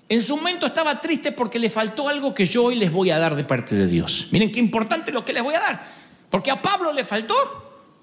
en 0.09 0.21
su 0.21 0.37
momento 0.37 0.65
estaba 0.65 1.01
triste 1.01 1.31
porque 1.31 1.59
le 1.59 1.69
faltó 1.69 2.07
algo 2.07 2.33
que 2.33 2.45
yo 2.45 2.65
hoy 2.65 2.75
les 2.75 2.91
voy 2.91 3.11
a 3.11 3.19
dar 3.19 3.35
de 3.35 3.43
parte 3.43 3.75
de 3.75 3.87
Dios. 3.87 4.29
Miren 4.31 4.51
qué 4.51 4.59
importante 4.59 5.11
lo 5.11 5.25
que 5.25 5.33
les 5.33 5.43
voy 5.43 5.55
a 5.55 5.59
dar, 5.59 5.87
porque 6.29 6.51
a 6.51 6.61
Pablo 6.61 6.93
le 6.93 7.03
faltó 7.03 7.35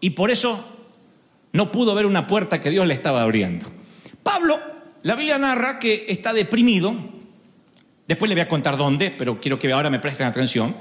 y 0.01 0.11
por 0.11 0.31
eso 0.31 0.63
no 1.53 1.73
pudo 1.73 1.95
ver 1.95 2.05
una 2.05 2.27
puerta 2.27 2.61
que 2.61 2.71
Dios 2.71 2.87
le 2.87 2.95
estaba 2.95 3.23
abriendo. 3.23 3.67
Pablo, 4.23 4.61
la 5.03 5.15
Biblia 5.15 5.39
narra 5.39 5.79
que 5.79 6.07
está 6.09 6.33
deprimido, 6.33 6.95
después 8.07 8.29
le 8.29 8.35
voy 8.35 8.43
a 8.43 8.49
contar 8.49 8.77
dónde, 8.77 9.11
pero 9.11 9.41
quiero 9.41 9.59
que 9.59 9.73
ahora 9.73 9.89
me 9.89 10.01
presten 10.01 10.27
atención. 10.27 10.75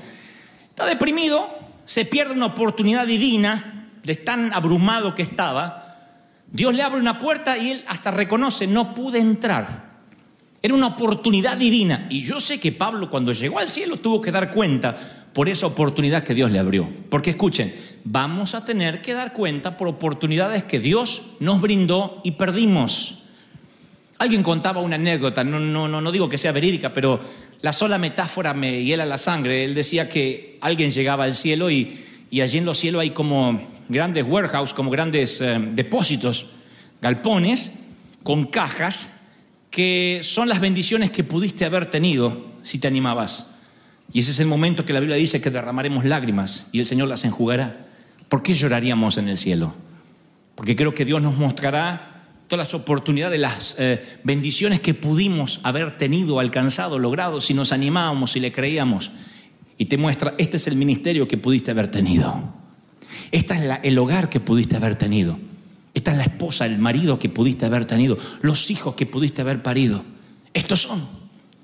Está 0.69 0.85
deprimido, 0.85 1.47
se 1.85 2.05
pierde 2.05 2.33
una 2.33 2.47
oportunidad 2.47 3.05
divina 3.05 3.89
de 4.03 4.15
tan 4.15 4.51
abrumado 4.53 5.15
que 5.15 5.21
estaba. 5.21 5.97
Dios 6.47 6.73
le 6.73 6.83
abre 6.83 6.99
una 6.99 7.19
puerta 7.19 7.57
y 7.57 7.71
él 7.71 7.85
hasta 7.87 8.11
reconoce, 8.11 8.67
no 8.67 8.93
pude 8.93 9.19
entrar. 9.19 9.82
Era 10.65 10.75
una 10.75 10.87
oportunidad 10.87 11.57
divina. 11.57 12.07
Y 12.09 12.23
yo 12.23 12.39
sé 12.39 12.57
que 12.57 12.71
Pablo 12.71 13.09
cuando 13.09 13.33
llegó 13.33 13.59
al 13.59 13.67
cielo 13.67 13.97
tuvo 13.97 14.21
que 14.21 14.31
dar 14.31 14.49
cuenta 14.49 15.27
por 15.33 15.49
esa 15.49 15.67
oportunidad 15.67 16.23
que 16.23 16.33
Dios 16.33 16.49
le 16.51 16.57
abrió. 16.57 16.87
Porque 17.09 17.31
escuchen, 17.31 17.75
vamos 18.05 18.55
a 18.55 18.63
tener 18.63 19.01
que 19.01 19.13
dar 19.13 19.33
cuenta 19.33 19.75
por 19.75 19.89
oportunidades 19.89 20.63
que 20.63 20.79
Dios 20.79 21.33
nos 21.41 21.59
brindó 21.59 22.21
y 22.23 22.31
perdimos. 22.31 23.23
Alguien 24.19 24.41
contaba 24.41 24.79
una 24.79 24.95
anécdota, 24.95 25.43
no, 25.43 25.59
no, 25.59 25.89
no, 25.89 25.99
no 25.99 26.11
digo 26.13 26.29
que 26.29 26.37
sea 26.37 26.53
verídica, 26.53 26.93
pero 26.93 27.19
la 27.61 27.73
sola 27.73 27.97
metáfora 27.97 28.53
me 28.53 28.85
hiela 28.85 29.05
la 29.05 29.17
sangre. 29.17 29.65
Él 29.65 29.73
decía 29.73 30.07
que 30.07 30.59
alguien 30.61 30.91
llegaba 30.91 31.25
al 31.25 31.33
cielo 31.33 31.69
y, 31.71 32.05
y 32.31 32.39
allí 32.39 32.59
en 32.59 32.65
los 32.65 32.77
cielos 32.77 33.01
hay 33.01 33.09
como 33.09 33.59
grandes 33.89 34.23
warehouse, 34.25 34.73
como 34.73 34.91
grandes 34.91 35.41
eh, 35.41 35.59
depósitos, 35.59 36.45
galpones 37.01 37.79
con 38.23 38.45
cajas 38.45 39.22
que 39.73 40.19
son 40.21 40.49
las 40.49 40.59
bendiciones 40.59 41.09
que 41.09 41.23
pudiste 41.23 41.65
haber 41.65 41.87
tenido 41.87 42.45
si 42.61 42.77
te 42.77 42.87
animabas. 42.87 43.47
Y 44.13 44.19
ese 44.19 44.29
es 44.29 44.39
el 44.39 44.45
momento 44.45 44.85
que 44.85 44.93
la 44.93 44.99
Biblia 44.99 45.17
dice 45.17 45.41
que 45.41 45.49
derramaremos 45.49 46.05
lágrimas 46.05 46.67
y 46.71 46.79
el 46.79 46.85
Señor 46.85 47.07
las 47.07 47.25
enjugará. 47.25 47.87
¿Por 48.29 48.43
qué 48.43 48.53
lloraríamos 48.53 49.17
en 49.17 49.29
el 49.29 49.39
cielo? 49.39 49.73
Porque 50.53 50.75
creo 50.75 50.93
que 50.93 51.05
Dios 51.05 51.23
nos 51.23 51.37
mostrará 51.37 52.21
todas 52.47 52.67
las 52.67 52.75
oportunidades, 52.75 53.39
las 53.39 53.75
eh, 53.79 54.19
bendiciones 54.23 54.79
que 54.79 54.93
pudimos 54.93 55.59
haber 55.63 55.97
tenido, 55.97 56.39
alcanzado, 56.39 56.99
logrado, 56.99 57.41
si 57.41 57.55
nos 57.55 57.71
animábamos, 57.71 58.33
si 58.33 58.39
le 58.39 58.51
creíamos. 58.51 59.09
Y 59.79 59.85
te 59.85 59.97
muestra, 59.97 60.35
este 60.37 60.57
es 60.57 60.67
el 60.67 60.75
ministerio 60.75 61.27
que 61.27 61.39
pudiste 61.39 61.71
haber 61.71 61.87
tenido. 61.89 62.53
Este 63.31 63.55
es 63.55 63.61
la- 63.61 63.77
el 63.77 63.97
hogar 63.97 64.29
que 64.29 64.39
pudiste 64.39 64.75
haber 64.75 64.93
tenido. 64.99 65.39
Esta 65.93 66.11
es 66.11 66.17
la 66.17 66.23
esposa, 66.23 66.65
el 66.65 66.79
marido 66.79 67.19
que 67.19 67.29
pudiste 67.29 67.65
haber 67.65 67.85
tenido, 67.85 68.17
los 68.41 68.71
hijos 68.71 68.95
que 68.95 69.05
pudiste 69.05 69.41
haber 69.41 69.61
parido. 69.61 70.03
Estos 70.53 70.81
son. 70.81 71.05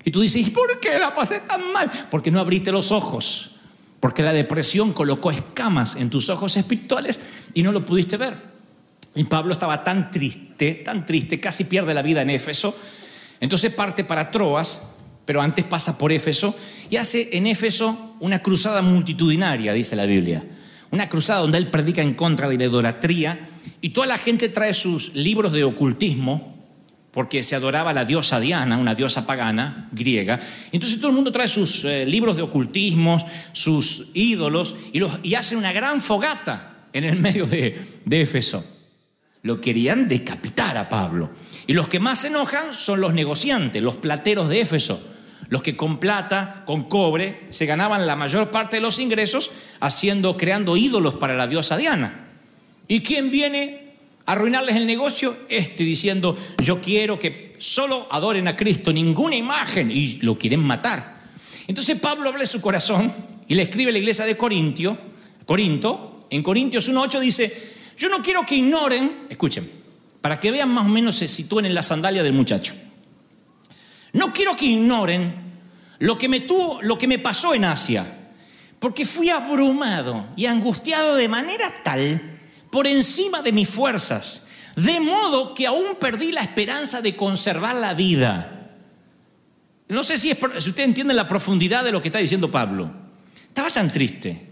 Y 0.04 0.10
tú 0.10 0.20
dices, 0.20 0.46
¿y 0.46 0.50
por 0.50 0.78
qué 0.80 0.98
la 0.98 1.12
pasé 1.12 1.40
tan 1.40 1.72
mal? 1.72 1.90
Porque 2.10 2.30
no 2.30 2.40
abriste 2.40 2.72
los 2.72 2.92
ojos. 2.92 3.52
Porque 3.98 4.22
la 4.22 4.32
depresión 4.32 4.92
colocó 4.92 5.30
escamas 5.30 5.96
en 5.96 6.08
tus 6.08 6.30
ojos 6.30 6.56
espirituales 6.56 7.20
y 7.54 7.62
no 7.62 7.72
lo 7.72 7.84
pudiste 7.84 8.16
ver. 8.16 8.34
Y 9.14 9.24
Pablo 9.24 9.52
estaba 9.52 9.82
tan 9.82 10.10
triste, 10.10 10.74
tan 10.84 11.04
triste, 11.04 11.40
casi 11.40 11.64
pierde 11.64 11.92
la 11.92 12.02
vida 12.02 12.22
en 12.22 12.30
Éfeso. 12.30 12.74
Entonces 13.40 13.72
parte 13.74 14.04
para 14.04 14.30
Troas, 14.30 14.94
pero 15.24 15.42
antes 15.42 15.64
pasa 15.66 15.98
por 15.98 16.12
Éfeso 16.12 16.56
y 16.88 16.96
hace 16.96 17.36
en 17.36 17.46
Éfeso 17.46 18.16
una 18.20 18.40
cruzada 18.40 18.80
multitudinaria, 18.80 19.72
dice 19.72 19.96
la 19.96 20.06
Biblia. 20.06 20.44
Una 20.92 21.08
cruzada 21.08 21.40
donde 21.40 21.58
él 21.58 21.68
predica 21.68 22.00
en 22.00 22.14
contra 22.14 22.48
de 22.48 22.56
la 22.56 22.64
idolatría 22.64 23.38
y 23.80 23.90
toda 23.90 24.06
la 24.06 24.18
gente 24.18 24.48
trae 24.48 24.74
sus 24.74 25.14
libros 25.14 25.52
de 25.52 25.64
ocultismo, 25.64 26.58
porque 27.10 27.42
se 27.42 27.56
adoraba 27.56 27.92
la 27.92 28.04
diosa 28.04 28.38
Diana, 28.38 28.78
una 28.78 28.94
diosa 28.94 29.26
pagana 29.26 29.88
griega. 29.92 30.38
Entonces 30.70 30.98
todo 30.98 31.08
el 31.08 31.14
mundo 31.14 31.32
trae 31.32 31.48
sus 31.48 31.84
eh, 31.84 32.06
libros 32.06 32.36
de 32.36 32.42
ocultismos, 32.42 33.24
sus 33.52 34.10
ídolos, 34.14 34.76
y, 34.92 35.00
los, 35.00 35.18
hacen 35.36 35.58
una 35.58 35.72
gran 35.72 36.00
fogata 36.00 36.86
en 36.92 37.04
el 37.04 37.16
medio 37.16 37.46
de, 37.46 37.80
de 38.04 38.20
Éfeso. 38.20 38.64
Lo 39.42 39.60
querían 39.60 40.06
decapitar 40.06 40.76
a 40.76 40.88
Pablo. 40.88 41.30
Y 41.66 41.72
los 41.72 41.88
que 41.88 41.98
más 41.98 42.24
enojan 42.24 42.72
son 42.72 43.00
los 43.00 43.14
negociantes, 43.14 43.82
los 43.82 43.96
plateros 43.96 44.48
de 44.48 44.60
Éfeso, 44.60 45.02
los 45.48 45.62
que 45.62 45.76
con 45.76 45.98
plata, 45.98 46.62
con 46.66 46.84
cobre, 46.84 47.46
se 47.50 47.66
ganaban 47.66 48.06
la 48.06 48.14
mayor 48.14 48.50
parte 48.50 48.76
de 48.76 48.82
los 48.82 48.98
ingresos 48.98 49.50
haciendo, 49.80 50.36
creando 50.36 50.76
ídolos 50.76 51.14
para 51.14 51.34
la 51.34 51.48
diosa 51.48 51.76
Diana. 51.76 52.29
¿Y 52.90 53.02
quién 53.02 53.30
viene 53.30 53.92
a 54.26 54.32
arruinarles 54.32 54.74
el 54.74 54.84
negocio? 54.84 55.36
Este 55.48 55.84
diciendo, 55.84 56.36
yo 56.60 56.80
quiero 56.80 57.20
que 57.20 57.54
solo 57.58 58.08
adoren 58.10 58.48
a 58.48 58.56
Cristo, 58.56 58.92
ninguna 58.92 59.36
imagen, 59.36 59.92
y 59.92 60.18
lo 60.22 60.36
quieren 60.36 60.58
matar. 60.58 61.20
Entonces 61.68 62.00
Pablo 62.00 62.28
habla 62.28 62.40
de 62.40 62.48
su 62.48 62.60
corazón 62.60 63.12
y 63.46 63.54
le 63.54 63.62
escribe 63.62 63.90
a 63.90 63.92
la 63.92 64.00
iglesia 64.00 64.24
de 64.24 64.36
Corintio, 64.36 64.98
Corinto, 65.46 66.26
en 66.30 66.42
Corintios 66.42 66.90
1.8 66.90 67.20
dice, 67.20 67.74
yo 67.96 68.08
no 68.08 68.20
quiero 68.22 68.44
que 68.44 68.56
ignoren, 68.56 69.26
escuchen, 69.28 69.70
para 70.20 70.40
que 70.40 70.50
vean 70.50 70.70
más 70.70 70.86
o 70.86 70.88
menos 70.88 71.14
se 71.14 71.28
sitúen 71.28 71.66
en 71.66 71.74
la 71.74 71.84
sandalia 71.84 72.24
del 72.24 72.32
muchacho. 72.32 72.74
No 74.14 74.32
quiero 74.32 74.56
que 74.56 74.66
ignoren 74.66 75.32
lo 76.00 76.18
que 76.18 76.28
me 76.28 76.40
tuvo, 76.40 76.82
lo 76.82 76.98
que 76.98 77.06
me 77.06 77.20
pasó 77.20 77.54
en 77.54 77.66
Asia, 77.66 78.32
porque 78.80 79.06
fui 79.06 79.30
abrumado 79.30 80.26
y 80.34 80.46
angustiado 80.46 81.14
de 81.14 81.28
manera 81.28 81.72
tal 81.84 82.38
por 82.70 82.86
encima 82.86 83.42
de 83.42 83.52
mis 83.52 83.68
fuerzas, 83.68 84.46
de 84.76 85.00
modo 85.00 85.54
que 85.54 85.66
aún 85.66 85.96
perdí 86.00 86.32
la 86.32 86.42
esperanza 86.42 87.02
de 87.02 87.16
conservar 87.16 87.76
la 87.76 87.94
vida. 87.94 88.76
No 89.88 90.04
sé 90.04 90.18
si, 90.18 90.30
es, 90.30 90.38
si 90.60 90.70
ustedes 90.70 90.88
entienden 90.88 91.16
la 91.16 91.26
profundidad 91.26 91.84
de 91.84 91.92
lo 91.92 92.00
que 92.00 92.08
está 92.08 92.18
diciendo 92.18 92.50
Pablo. 92.50 92.90
Estaba 93.48 93.70
tan 93.70 93.90
triste, 93.90 94.46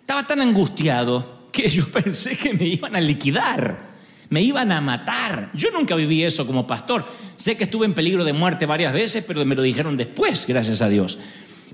estaba 0.00 0.26
tan 0.26 0.40
angustiado 0.40 1.48
que 1.52 1.68
yo 1.68 1.86
pensé 1.92 2.36
que 2.36 2.54
me 2.54 2.64
iban 2.64 2.96
a 2.96 3.00
liquidar, 3.00 3.88
me 4.30 4.40
iban 4.40 4.72
a 4.72 4.80
matar. 4.80 5.50
Yo 5.52 5.70
nunca 5.70 5.94
viví 5.94 6.22
eso 6.24 6.46
como 6.46 6.66
pastor. 6.66 7.06
Sé 7.36 7.56
que 7.56 7.64
estuve 7.64 7.84
en 7.84 7.94
peligro 7.94 8.24
de 8.24 8.32
muerte 8.32 8.64
varias 8.64 8.92
veces, 8.92 9.22
pero 9.26 9.44
me 9.44 9.54
lo 9.54 9.62
dijeron 9.62 9.96
después, 9.96 10.46
gracias 10.46 10.80
a 10.80 10.88
Dios. 10.88 11.18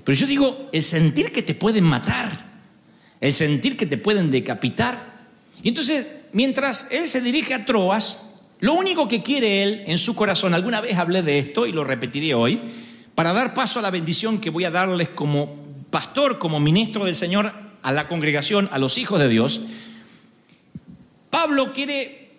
Pero 0.03 0.17
yo 0.17 0.27
digo, 0.27 0.69
el 0.71 0.83
sentir 0.83 1.31
que 1.31 1.41
te 1.41 1.55
pueden 1.55 1.85
matar, 1.85 2.29
el 3.21 3.33
sentir 3.33 3.77
que 3.77 3.85
te 3.85 3.97
pueden 3.97 4.29
decapitar. 4.29 5.14
Y 5.63 5.69
entonces, 5.69 6.07
mientras 6.33 6.87
él 6.91 7.07
se 7.07 7.21
dirige 7.21 7.53
a 7.53 7.65
Troas, 7.65 8.21
lo 8.59 8.73
único 8.73 9.07
que 9.07 9.21
quiere 9.21 9.63
él 9.63 9.83
en 9.87 9.97
su 9.97 10.15
corazón, 10.15 10.53
alguna 10.53 10.81
vez 10.81 10.97
hablé 10.97 11.21
de 11.21 11.39
esto 11.39 11.67
y 11.67 11.71
lo 11.71 11.83
repetiré 11.83 12.33
hoy, 12.33 12.61
para 13.13 13.33
dar 13.33 13.53
paso 13.53 13.79
a 13.79 13.81
la 13.81 13.91
bendición 13.91 14.39
que 14.39 14.49
voy 14.49 14.65
a 14.65 14.71
darles 14.71 15.09
como 15.09 15.55
pastor, 15.89 16.37
como 16.37 16.59
ministro 16.59 17.05
del 17.05 17.15
Señor 17.15 17.51
a 17.81 17.91
la 17.91 18.07
congregación, 18.07 18.69
a 18.71 18.79
los 18.79 18.97
hijos 18.97 19.19
de 19.19 19.29
Dios. 19.29 19.61
Pablo 21.29 21.73
quiere 21.73 22.31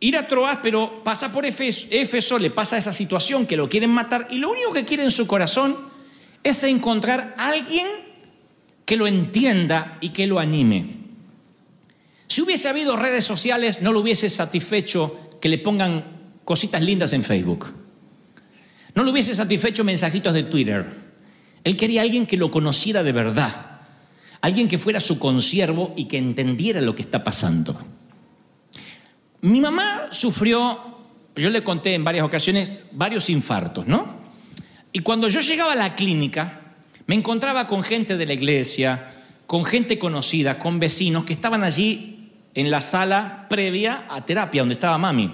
ir 0.00 0.16
a 0.16 0.26
Troas, 0.26 0.58
pero 0.62 1.02
pasa 1.04 1.32
por 1.32 1.44
Éfeso, 1.44 2.38
le 2.38 2.50
pasa 2.50 2.76
esa 2.76 2.92
situación 2.92 3.46
que 3.46 3.56
lo 3.56 3.68
quieren 3.68 3.90
matar 3.90 4.28
y 4.30 4.38
lo 4.38 4.50
único 4.50 4.72
que 4.72 4.84
quiere 4.84 5.04
en 5.04 5.10
su 5.10 5.26
corazón 5.26 5.76
es 6.42 6.62
encontrar 6.64 7.34
a 7.38 7.48
alguien 7.48 7.86
que 8.84 8.96
lo 8.96 9.06
entienda 9.06 9.98
y 10.00 10.10
que 10.10 10.26
lo 10.26 10.38
anime. 10.38 11.01
Si 12.32 12.40
hubiese 12.40 12.70
habido 12.70 12.96
redes 12.96 13.26
sociales, 13.26 13.82
no 13.82 13.92
lo 13.92 14.00
hubiese 14.00 14.30
satisfecho 14.30 15.36
que 15.38 15.50
le 15.50 15.58
pongan 15.58 16.02
cositas 16.46 16.80
lindas 16.80 17.12
en 17.12 17.24
Facebook. 17.24 17.74
No 18.94 19.04
le 19.04 19.10
hubiese 19.10 19.34
satisfecho 19.34 19.84
mensajitos 19.84 20.32
de 20.32 20.44
Twitter. 20.44 20.86
Él 21.62 21.76
quería 21.76 22.00
alguien 22.00 22.24
que 22.24 22.38
lo 22.38 22.50
conociera 22.50 23.02
de 23.02 23.12
verdad, 23.12 23.80
alguien 24.40 24.66
que 24.66 24.78
fuera 24.78 24.98
su 24.98 25.18
consiervo 25.18 25.92
y 25.94 26.06
que 26.06 26.16
entendiera 26.16 26.80
lo 26.80 26.94
que 26.94 27.02
está 27.02 27.22
pasando. 27.22 27.78
Mi 29.42 29.60
mamá 29.60 30.08
sufrió, 30.10 30.80
yo 31.36 31.50
le 31.50 31.62
conté 31.62 31.92
en 31.92 32.02
varias 32.02 32.24
ocasiones, 32.24 32.84
varios 32.92 33.28
infartos, 33.28 33.86
¿no? 33.86 34.06
Y 34.90 35.00
cuando 35.00 35.28
yo 35.28 35.40
llegaba 35.40 35.72
a 35.72 35.76
la 35.76 35.94
clínica, 35.94 36.76
me 37.06 37.14
encontraba 37.14 37.66
con 37.66 37.82
gente 37.82 38.16
de 38.16 38.24
la 38.24 38.32
iglesia, 38.32 39.12
con 39.46 39.66
gente 39.66 39.98
conocida, 39.98 40.58
con 40.58 40.78
vecinos 40.78 41.26
que 41.26 41.34
estaban 41.34 41.62
allí 41.62 42.08
en 42.54 42.70
la 42.70 42.80
sala 42.80 43.46
previa 43.48 44.06
a 44.08 44.24
terapia, 44.24 44.62
donde 44.62 44.74
estaba 44.74 44.98
mami. 44.98 45.30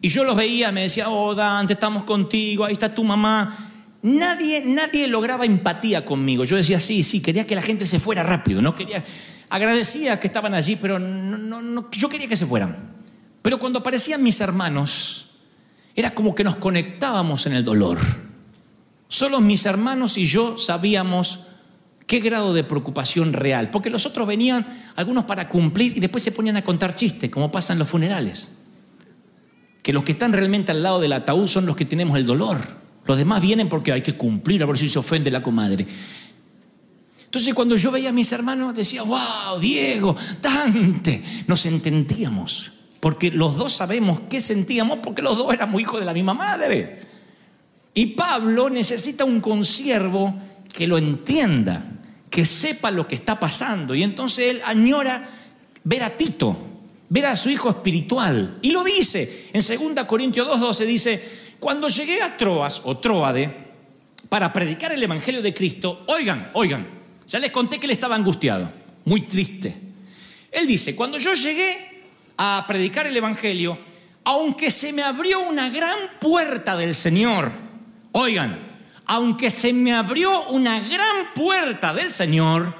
Y 0.00 0.08
yo 0.08 0.24
los 0.24 0.36
veía, 0.36 0.70
me 0.72 0.82
decía, 0.82 1.10
oh 1.10 1.34
Dante, 1.34 1.72
estamos 1.72 2.04
contigo, 2.04 2.64
ahí 2.64 2.72
está 2.72 2.94
tu 2.94 3.02
mamá. 3.02 3.56
Nadie, 4.02 4.62
nadie 4.64 5.08
lograba 5.08 5.44
empatía 5.44 6.04
conmigo. 6.04 6.44
Yo 6.44 6.56
decía, 6.56 6.78
sí, 6.78 7.02
sí, 7.02 7.20
quería 7.20 7.46
que 7.46 7.56
la 7.56 7.62
gente 7.62 7.86
se 7.86 7.98
fuera 7.98 8.22
rápido, 8.22 8.62
no 8.62 8.74
quería, 8.74 9.02
agradecía 9.48 10.20
que 10.20 10.28
estaban 10.28 10.54
allí, 10.54 10.76
pero 10.76 10.98
no, 10.98 11.36
no, 11.36 11.60
no, 11.60 11.90
yo 11.90 12.08
quería 12.08 12.28
que 12.28 12.36
se 12.36 12.46
fueran. 12.46 12.76
Pero 13.42 13.58
cuando 13.58 13.80
aparecían 13.80 14.22
mis 14.22 14.40
hermanos, 14.40 15.30
era 15.96 16.14
como 16.14 16.34
que 16.34 16.44
nos 16.44 16.56
conectábamos 16.56 17.46
en 17.46 17.54
el 17.54 17.64
dolor. 17.64 17.98
Solo 19.08 19.40
mis 19.40 19.66
hermanos 19.66 20.16
y 20.16 20.26
yo 20.26 20.58
sabíamos 20.58 21.40
qué 22.08 22.20
grado 22.20 22.54
de 22.54 22.64
preocupación 22.64 23.34
real, 23.34 23.70
porque 23.70 23.90
los 23.90 24.06
otros 24.06 24.26
venían, 24.26 24.66
algunos 24.96 25.24
para 25.26 25.48
cumplir 25.48 25.96
y 25.96 26.00
después 26.00 26.24
se 26.24 26.32
ponían 26.32 26.56
a 26.56 26.64
contar 26.64 26.94
chistes, 26.94 27.30
como 27.30 27.52
pasa 27.52 27.74
en 27.74 27.78
los 27.78 27.88
funerales. 27.88 28.56
Que 29.82 29.92
los 29.92 30.02
que 30.02 30.12
están 30.12 30.32
realmente 30.32 30.72
al 30.72 30.82
lado 30.82 31.00
del 31.00 31.12
ataúd 31.12 31.46
son 31.46 31.66
los 31.66 31.76
que 31.76 31.84
tenemos 31.84 32.16
el 32.16 32.24
dolor. 32.24 32.58
Los 33.04 33.18
demás 33.18 33.42
vienen 33.42 33.68
porque 33.68 33.92
hay 33.92 34.00
que 34.00 34.14
cumplir, 34.14 34.62
a 34.62 34.66
ver 34.66 34.78
si 34.78 34.88
se 34.88 34.98
ofende 34.98 35.30
la 35.30 35.42
comadre. 35.42 35.86
Entonces 37.26 37.52
cuando 37.52 37.76
yo 37.76 37.90
veía 37.90 38.08
a 38.08 38.12
mis 38.12 38.32
hermanos 38.32 38.74
decía, 38.74 39.02
wow, 39.02 39.60
Diego, 39.60 40.16
Dante, 40.40 41.22
nos 41.46 41.66
entendíamos, 41.66 42.72
porque 43.00 43.30
los 43.30 43.54
dos 43.58 43.74
sabemos 43.74 44.20
qué 44.30 44.40
sentíamos, 44.40 45.00
porque 45.02 45.20
los 45.20 45.36
dos 45.36 45.52
éramos 45.52 45.78
hijos 45.78 46.00
de 46.00 46.06
la 46.06 46.14
misma 46.14 46.32
madre. 46.32 47.02
Y 47.92 48.06
Pablo 48.06 48.70
necesita 48.70 49.26
un 49.26 49.42
consiervo 49.42 50.34
que 50.74 50.86
lo 50.86 50.96
entienda, 50.96 51.97
que 52.30 52.44
sepa 52.44 52.90
lo 52.90 53.06
que 53.06 53.14
está 53.14 53.38
pasando. 53.38 53.94
Y 53.94 54.02
entonces 54.02 54.50
él 54.50 54.60
añora 54.64 55.28
ver 55.84 56.02
a 56.02 56.16
Tito, 56.16 56.56
ver 57.08 57.26
a 57.26 57.36
su 57.36 57.50
hijo 57.50 57.70
espiritual. 57.70 58.58
Y 58.62 58.70
lo 58.70 58.84
dice 58.84 59.48
en 59.52 59.94
2 59.94 60.04
Corintios 60.04 60.46
2.12, 60.48 60.84
dice, 60.84 61.28
cuando 61.58 61.88
llegué 61.88 62.22
a 62.22 62.36
Troas 62.36 62.82
o 62.84 62.98
Troade 62.98 63.68
para 64.28 64.52
predicar 64.52 64.92
el 64.92 65.02
Evangelio 65.02 65.42
de 65.42 65.54
Cristo, 65.54 66.04
oigan, 66.06 66.50
oigan, 66.54 66.86
ya 67.26 67.38
les 67.38 67.50
conté 67.50 67.78
que 67.78 67.86
él 67.86 67.92
estaba 67.92 68.14
angustiado, 68.14 68.70
muy 69.04 69.22
triste. 69.22 69.74
Él 70.50 70.66
dice, 70.66 70.94
cuando 70.94 71.18
yo 71.18 71.34
llegué 71.34 72.04
a 72.36 72.64
predicar 72.66 73.06
el 73.06 73.16
Evangelio, 73.16 73.78
aunque 74.24 74.70
se 74.70 74.92
me 74.92 75.02
abrió 75.02 75.40
una 75.40 75.70
gran 75.70 75.98
puerta 76.20 76.76
del 76.76 76.94
Señor, 76.94 77.50
oigan, 78.12 78.67
aunque 79.08 79.50
se 79.50 79.72
me 79.72 79.94
abrió 79.94 80.48
una 80.48 80.80
gran 80.80 81.32
puerta 81.34 81.94
del 81.94 82.10
Señor, 82.10 82.74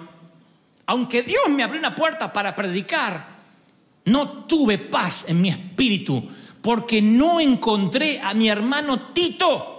aunque 0.84 1.22
Dios 1.22 1.42
me 1.48 1.62
abrió 1.62 1.80
una 1.80 1.94
puerta 1.94 2.32
para 2.32 2.54
predicar, 2.54 3.38
no 4.04 4.28
tuve 4.44 4.76
paz 4.78 5.24
en 5.28 5.40
mi 5.40 5.48
espíritu 5.48 6.22
porque 6.60 7.00
no 7.00 7.40
encontré 7.40 8.20
a 8.20 8.34
mi 8.34 8.48
hermano 8.48 9.08
Tito. 9.14 9.74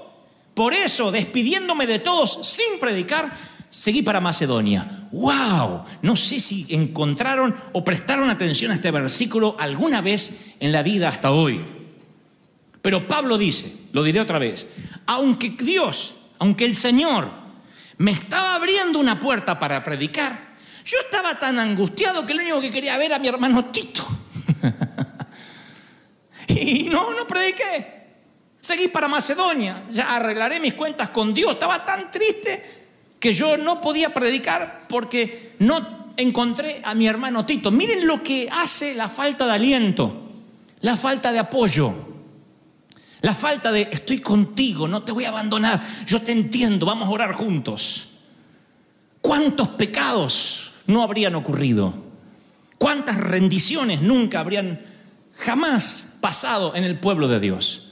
Por 0.55 0.73
eso, 0.73 1.11
despidiéndome 1.11 1.85
de 1.85 1.99
todos 1.99 2.47
sin 2.47 2.79
predicar, 2.79 3.31
seguí 3.69 4.01
para 4.01 4.19
Macedonia. 4.19 5.07
¡Wow! 5.11 5.83
No 6.01 6.15
sé 6.15 6.39
si 6.39 6.65
encontraron 6.69 7.55
o 7.73 7.83
prestaron 7.83 8.29
atención 8.31 8.71
a 8.71 8.75
este 8.75 8.89
versículo 8.89 9.55
alguna 9.59 10.01
vez 10.01 10.53
en 10.59 10.71
la 10.71 10.81
vida 10.81 11.09
hasta 11.09 11.31
hoy. 11.31 11.63
Pero 12.81 13.07
Pablo 13.07 13.37
dice, 13.37 13.71
lo 13.93 14.01
diré 14.01 14.19
otra 14.19 14.39
vez, 14.39 14.67
aunque 15.05 15.51
Dios, 15.51 16.15
aunque 16.39 16.65
el 16.65 16.75
Señor 16.75 17.29
me 17.97 18.11
estaba 18.11 18.55
abriendo 18.55 18.97
una 18.97 19.19
puerta 19.19 19.59
para 19.59 19.83
predicar, 19.83 20.49
yo 20.85 20.97
estaba 20.99 21.35
tan 21.35 21.59
angustiado 21.59 22.25
que 22.25 22.33
lo 22.33 22.41
único 22.41 22.61
que 22.61 22.71
quería 22.71 22.97
ver 22.97 23.13
a 23.13 23.19
mi 23.19 23.27
hermano 23.27 23.65
Tito. 23.65 24.05
y 26.47 26.89
no, 26.89 27.13
no 27.13 27.27
prediqué. 27.27 27.99
Seguí 28.61 28.87
para 28.87 29.07
Macedonia, 29.07 29.83
ya 29.89 30.15
arreglaré 30.15 30.59
mis 30.59 30.73
cuentas 30.73 31.09
con 31.09 31.33
Dios. 31.33 31.51
Estaba 31.51 31.85
tan 31.85 32.09
triste 32.09 32.87
que 33.19 33.33
yo 33.33 33.57
no 33.57 33.79
podía 33.81 34.13
predicar 34.13 34.85
porque 34.89 35.55
no 35.59 36.13
encontré 36.17 36.81
a 36.83 36.95
mi 36.95 37.07
hermano 37.07 37.45
Tito. 37.45 37.71
Miren 37.71 38.07
lo 38.07 38.23
que 38.23 38.49
hace 38.51 38.95
la 38.95 39.09
falta 39.09 39.45
de 39.45 39.53
aliento, 39.53 40.27
la 40.81 40.97
falta 40.97 41.31
de 41.31 41.39
apoyo, 41.39 41.93
la 43.21 43.33
falta 43.33 43.71
de 43.71 43.89
estoy 43.91 44.19
contigo, 44.19 44.87
no 44.87 45.03
te 45.03 45.11
voy 45.11 45.25
a 45.25 45.29
abandonar, 45.29 45.81
yo 46.05 46.21
te 46.21 46.31
entiendo, 46.31 46.85
vamos 46.85 47.07
a 47.07 47.11
orar 47.11 47.33
juntos. 47.33 48.09
¿Cuántos 49.21 49.69
pecados 49.69 50.71
no 50.87 51.03
habrían 51.03 51.35
ocurrido? 51.35 51.93
¿Cuántas 52.77 53.17
rendiciones 53.17 54.01
nunca 54.01 54.39
habrían 54.39 54.81
jamás 55.35 56.17
pasado 56.21 56.75
en 56.75 56.85
el 56.85 56.99
pueblo 56.99 57.27
de 57.27 57.39
Dios? 57.39 57.87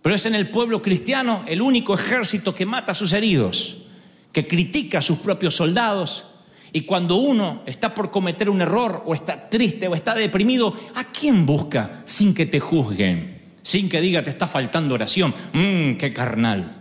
Pero 0.00 0.14
es 0.14 0.24
en 0.24 0.34
el 0.34 0.48
pueblo 0.48 0.80
cristiano 0.80 1.42
el 1.46 1.60
único 1.60 1.94
ejército 1.94 2.54
que 2.54 2.64
mata 2.64 2.92
a 2.92 2.94
sus 2.94 3.12
heridos 3.12 3.78
que 4.32 4.46
critica 4.46 4.98
a 4.98 5.02
sus 5.02 5.18
propios 5.18 5.56
soldados. 5.56 6.24
Y 6.72 6.82
cuando 6.82 7.16
uno 7.16 7.62
está 7.66 7.94
por 7.94 8.10
cometer 8.10 8.50
un 8.50 8.60
error 8.60 9.02
o 9.06 9.14
está 9.14 9.48
triste 9.48 9.88
o 9.88 9.94
está 9.94 10.14
deprimido, 10.14 10.74
¿a 10.94 11.04
quién 11.04 11.46
busca 11.46 12.02
sin 12.04 12.34
que 12.34 12.46
te 12.46 12.60
juzguen? 12.60 13.37
Sin 13.62 13.88
que 13.88 14.00
diga 14.00 14.22
te 14.22 14.30
está 14.30 14.46
faltando 14.46 14.94
oración. 14.94 15.34
Mmm, 15.52 15.94
qué 15.94 16.12
carnal. 16.12 16.76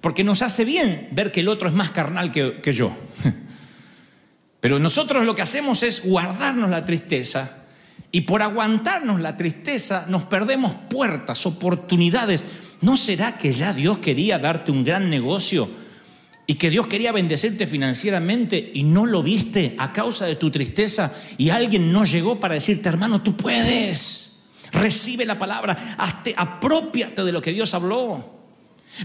Porque 0.00 0.24
nos 0.24 0.42
hace 0.42 0.64
bien 0.64 1.08
ver 1.12 1.32
que 1.32 1.40
el 1.40 1.48
otro 1.48 1.68
es 1.68 1.74
más 1.74 1.90
carnal 1.90 2.30
que, 2.30 2.60
que 2.60 2.72
yo. 2.72 2.92
Pero 4.60 4.78
nosotros 4.78 5.24
lo 5.24 5.34
que 5.34 5.42
hacemos 5.42 5.82
es 5.82 6.04
guardarnos 6.04 6.70
la 6.70 6.84
tristeza 6.84 7.64
y 8.12 8.22
por 8.22 8.42
aguantarnos 8.42 9.20
la 9.20 9.36
tristeza 9.36 10.06
nos 10.08 10.24
perdemos 10.24 10.74
puertas, 10.88 11.46
oportunidades. 11.46 12.44
¿No 12.80 12.96
será 12.96 13.38
que 13.38 13.52
ya 13.52 13.72
Dios 13.72 13.98
quería 13.98 14.38
darte 14.38 14.70
un 14.70 14.84
gran 14.84 15.08
negocio? 15.08 15.68
y 16.46 16.54
que 16.54 16.70
Dios 16.70 16.86
quería 16.86 17.12
bendecirte 17.12 17.66
financieramente 17.66 18.70
y 18.74 18.84
no 18.84 19.04
lo 19.04 19.22
viste 19.22 19.74
a 19.78 19.92
causa 19.92 20.26
de 20.26 20.36
tu 20.36 20.50
tristeza 20.50 21.12
y 21.36 21.50
alguien 21.50 21.92
no 21.92 22.04
llegó 22.04 22.38
para 22.38 22.54
decirte, 22.54 22.88
hermano, 22.88 23.20
tú 23.20 23.36
puedes, 23.36 24.35
recibe 24.76 25.24
la 25.24 25.38
palabra, 25.38 25.96
hazte, 25.98 26.34
apropiate 26.36 27.24
de 27.24 27.32
lo 27.32 27.40
que 27.40 27.52
Dios 27.52 27.74
habló. 27.74 28.36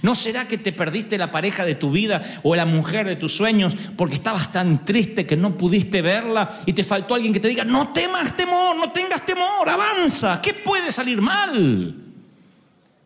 ¿No 0.01 0.15
será 0.15 0.47
que 0.47 0.57
te 0.57 0.71
perdiste 0.71 1.17
la 1.17 1.31
pareja 1.31 1.65
de 1.65 1.75
tu 1.75 1.91
vida 1.91 2.21
o 2.43 2.55
la 2.55 2.65
mujer 2.65 3.05
de 3.05 3.17
tus 3.17 3.35
sueños 3.35 3.75
porque 3.97 4.15
estabas 4.15 4.51
tan 4.51 4.85
triste 4.85 5.25
que 5.25 5.35
no 5.35 5.57
pudiste 5.57 6.01
verla 6.01 6.49
y 6.65 6.71
te 6.71 6.83
faltó 6.83 7.15
alguien 7.15 7.33
que 7.33 7.41
te 7.41 7.49
diga, 7.49 7.65
no 7.65 7.89
temas 7.89 8.35
temor, 8.35 8.77
no 8.77 8.91
tengas 8.91 9.25
temor, 9.25 9.67
avanza, 9.67 10.41
¿qué 10.41 10.53
puede 10.53 10.91
salir 10.93 11.21
mal? 11.21 11.95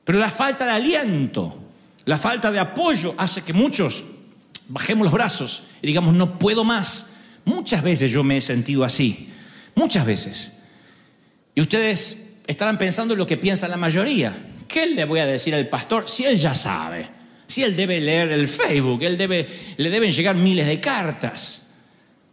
Pero 0.04 0.20
la 0.20 0.30
falta 0.30 0.66
de 0.66 0.72
aliento, 0.72 1.58
la 2.06 2.18
falta 2.18 2.52
de 2.52 2.60
apoyo 2.60 3.16
hace 3.18 3.42
que 3.42 3.54
muchos 3.54 4.04
bajemos 4.68 5.06
los 5.06 5.14
brazos 5.14 5.64
y 5.82 5.88
digamos, 5.88 6.14
no 6.14 6.38
puedo 6.38 6.64
más. 6.64 7.14
Muchas 7.46 7.84
veces 7.84 8.12
yo 8.12 8.24
me 8.24 8.38
he 8.38 8.42
sentido 8.42 8.84
así, 8.84 9.32
muchas 9.74 10.06
veces. 10.06 10.52
Y 11.56 11.62
ustedes 11.62 12.25
estarán 12.48 12.78
pensando 12.78 13.14
en 13.14 13.20
lo 13.20 13.28
que 13.28 13.38
piensa 13.38 13.68
la 13.68 13.78
mayoría. 13.78 14.36
¿Qué 14.68 14.88
le 14.88 15.06
voy 15.06 15.20
a 15.20 15.26
decir 15.26 15.54
al 15.56 15.68
pastor 15.68 16.10
si 16.10 16.26
él 16.26 16.36
ya 16.38 16.56
sabe? 16.56 17.08
Si 17.48 17.64
él 17.64 17.76
debe 17.76 18.02
leer 18.02 18.32
el 18.32 18.48
Facebook, 18.48 19.04
él 19.04 19.18
debe, 19.18 19.48
le 19.78 19.90
deben 19.90 20.12
llegar 20.12 20.36
miles 20.36 20.66
de 20.66 20.80
cartas. 20.80 21.68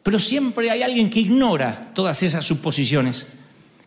Pero 0.03 0.19
siempre 0.19 0.71
hay 0.71 0.83
alguien 0.83 1.11
que 1.11 1.21
ignora 1.21 1.93
todas 1.95 2.23
esas 2.23 2.45
suposiciones, 2.45 3.29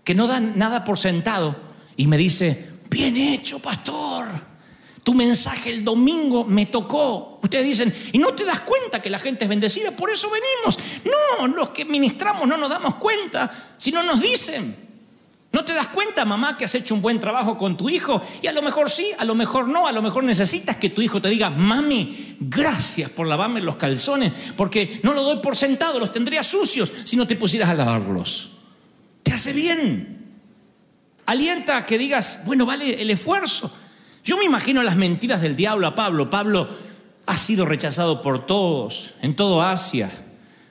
que 0.03 0.15
no 0.15 0.27
dan 0.27 0.57
nada 0.57 0.83
por 0.83 0.97
sentado 0.97 1.55
y 1.97 2.07
me 2.07 2.17
dice, 2.17 2.69
bien 2.89 3.17
hecho, 3.17 3.59
pastor 3.59 4.55
tu 5.05 5.13
mensaje 5.13 5.69
el 5.69 5.85
domingo 5.85 6.45
me 6.45 6.65
tocó. 6.65 7.39
Ustedes 7.43 7.63
dicen, 7.63 7.93
y 8.11 8.17
no 8.17 8.33
te 8.33 8.43
das 8.43 8.61
cuenta 8.61 9.03
que 9.03 9.11
la 9.11 9.19
gente 9.19 9.45
es 9.45 9.49
bendecida, 9.49 9.91
por 9.91 10.09
eso 10.09 10.31
venimos. 10.31 10.79
No, 11.05 11.45
los 11.45 11.69
que 11.69 11.85
ministramos 11.85 12.47
no 12.47 12.57
nos 12.57 12.71
damos 12.71 12.95
cuenta, 12.95 13.75
si 13.77 13.91
no 13.91 14.01
nos 14.01 14.19
dicen. 14.19 14.75
¿No 15.55 15.63
te 15.63 15.73
das 15.73 15.87
cuenta, 15.87 16.25
mamá, 16.25 16.57
que 16.57 16.65
has 16.65 16.75
hecho 16.75 16.93
un 16.93 17.01
buen 17.01 17.17
trabajo 17.17 17.57
con 17.57 17.77
tu 17.77 17.87
hijo? 17.87 18.21
Y 18.41 18.47
a 18.47 18.51
lo 18.51 18.61
mejor 18.61 18.89
sí, 18.89 19.07
a 19.17 19.23
lo 19.23 19.35
mejor 19.35 19.69
no, 19.69 19.87
a 19.87 19.93
lo 19.93 20.01
mejor 20.01 20.25
necesitas 20.25 20.75
que 20.75 20.89
tu 20.89 21.01
hijo 21.01 21.21
te 21.21 21.29
diga, 21.29 21.49
mami, 21.49 22.35
gracias 22.41 23.09
por 23.09 23.25
lavarme 23.25 23.61
los 23.61 23.77
calzones, 23.77 24.33
porque 24.57 24.99
no 25.03 25.13
lo 25.13 25.23
doy 25.23 25.37
por 25.37 25.55
sentado, 25.55 25.97
los 25.97 26.11
tendría 26.11 26.43
sucios 26.43 26.91
si 27.05 27.15
no 27.15 27.25
te 27.25 27.37
pusieras 27.37 27.69
a 27.69 27.73
lavarlos. 27.73 28.49
Te 29.23 29.31
hace 29.31 29.53
bien. 29.53 30.25
Alienta 31.25 31.77
a 31.77 31.85
que 31.85 31.97
digas, 31.97 32.41
bueno, 32.45 32.65
vale 32.65 33.01
el 33.01 33.09
esfuerzo. 33.09 33.73
Yo 34.25 34.35
me 34.35 34.43
imagino 34.43 34.83
las 34.83 34.97
mentiras 34.97 35.41
del 35.41 35.55
diablo 35.55 35.87
a 35.87 35.95
Pablo. 35.95 36.29
Pablo 36.29 36.67
ha 37.27 37.37
sido 37.37 37.65
rechazado 37.65 38.21
por 38.21 38.45
todos, 38.45 39.13
en 39.21 39.37
todo 39.37 39.61
Asia. 39.61 40.11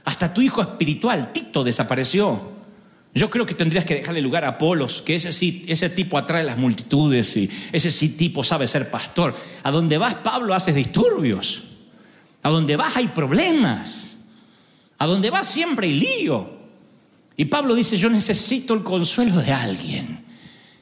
Hasta 0.05 0.35
tu 0.35 0.43
hijo 0.43 0.61
espiritual, 0.61 1.33
Tito, 1.33 1.65
desapareció. 1.65 2.53
Yo 3.15 3.31
creo 3.31 3.47
que 3.47 3.55
tendrías 3.55 3.85
que 3.85 3.95
dejarle 3.95 4.21
lugar 4.21 4.45
a 4.45 4.49
Apolos, 4.49 5.01
que 5.01 5.15
ese 5.15 5.33
sí, 5.33 5.65
ese 5.69 5.89
tipo 5.89 6.19
atrae 6.19 6.43
las 6.43 6.59
multitudes 6.59 7.37
y 7.37 7.49
ese 7.71 7.93
sí 7.93 8.09
tipo 8.11 8.43
sabe 8.43 8.67
ser 8.67 8.91
pastor. 8.91 9.37
A 9.63 9.71
donde 9.71 9.99
vas, 9.99 10.17
Pablo, 10.17 10.53
haces 10.53 10.75
disturbios. 10.75 11.63
A 12.43 12.51
donde 12.51 12.75
vas 12.75 12.97
hay 12.97 13.09
problemas. 13.09 14.17
A 14.99 15.07
donde 15.07 15.31
vas 15.31 15.47
siempre 15.47 15.87
hay 15.87 15.95
lío. 15.95 16.51
Y 17.37 17.45
Pablo 17.45 17.77
dice, 17.77 17.97
yo 17.97 18.11
necesito 18.11 18.75
el 18.75 18.83
consuelo 18.83 19.41
de 19.41 19.53
alguien 19.53 20.25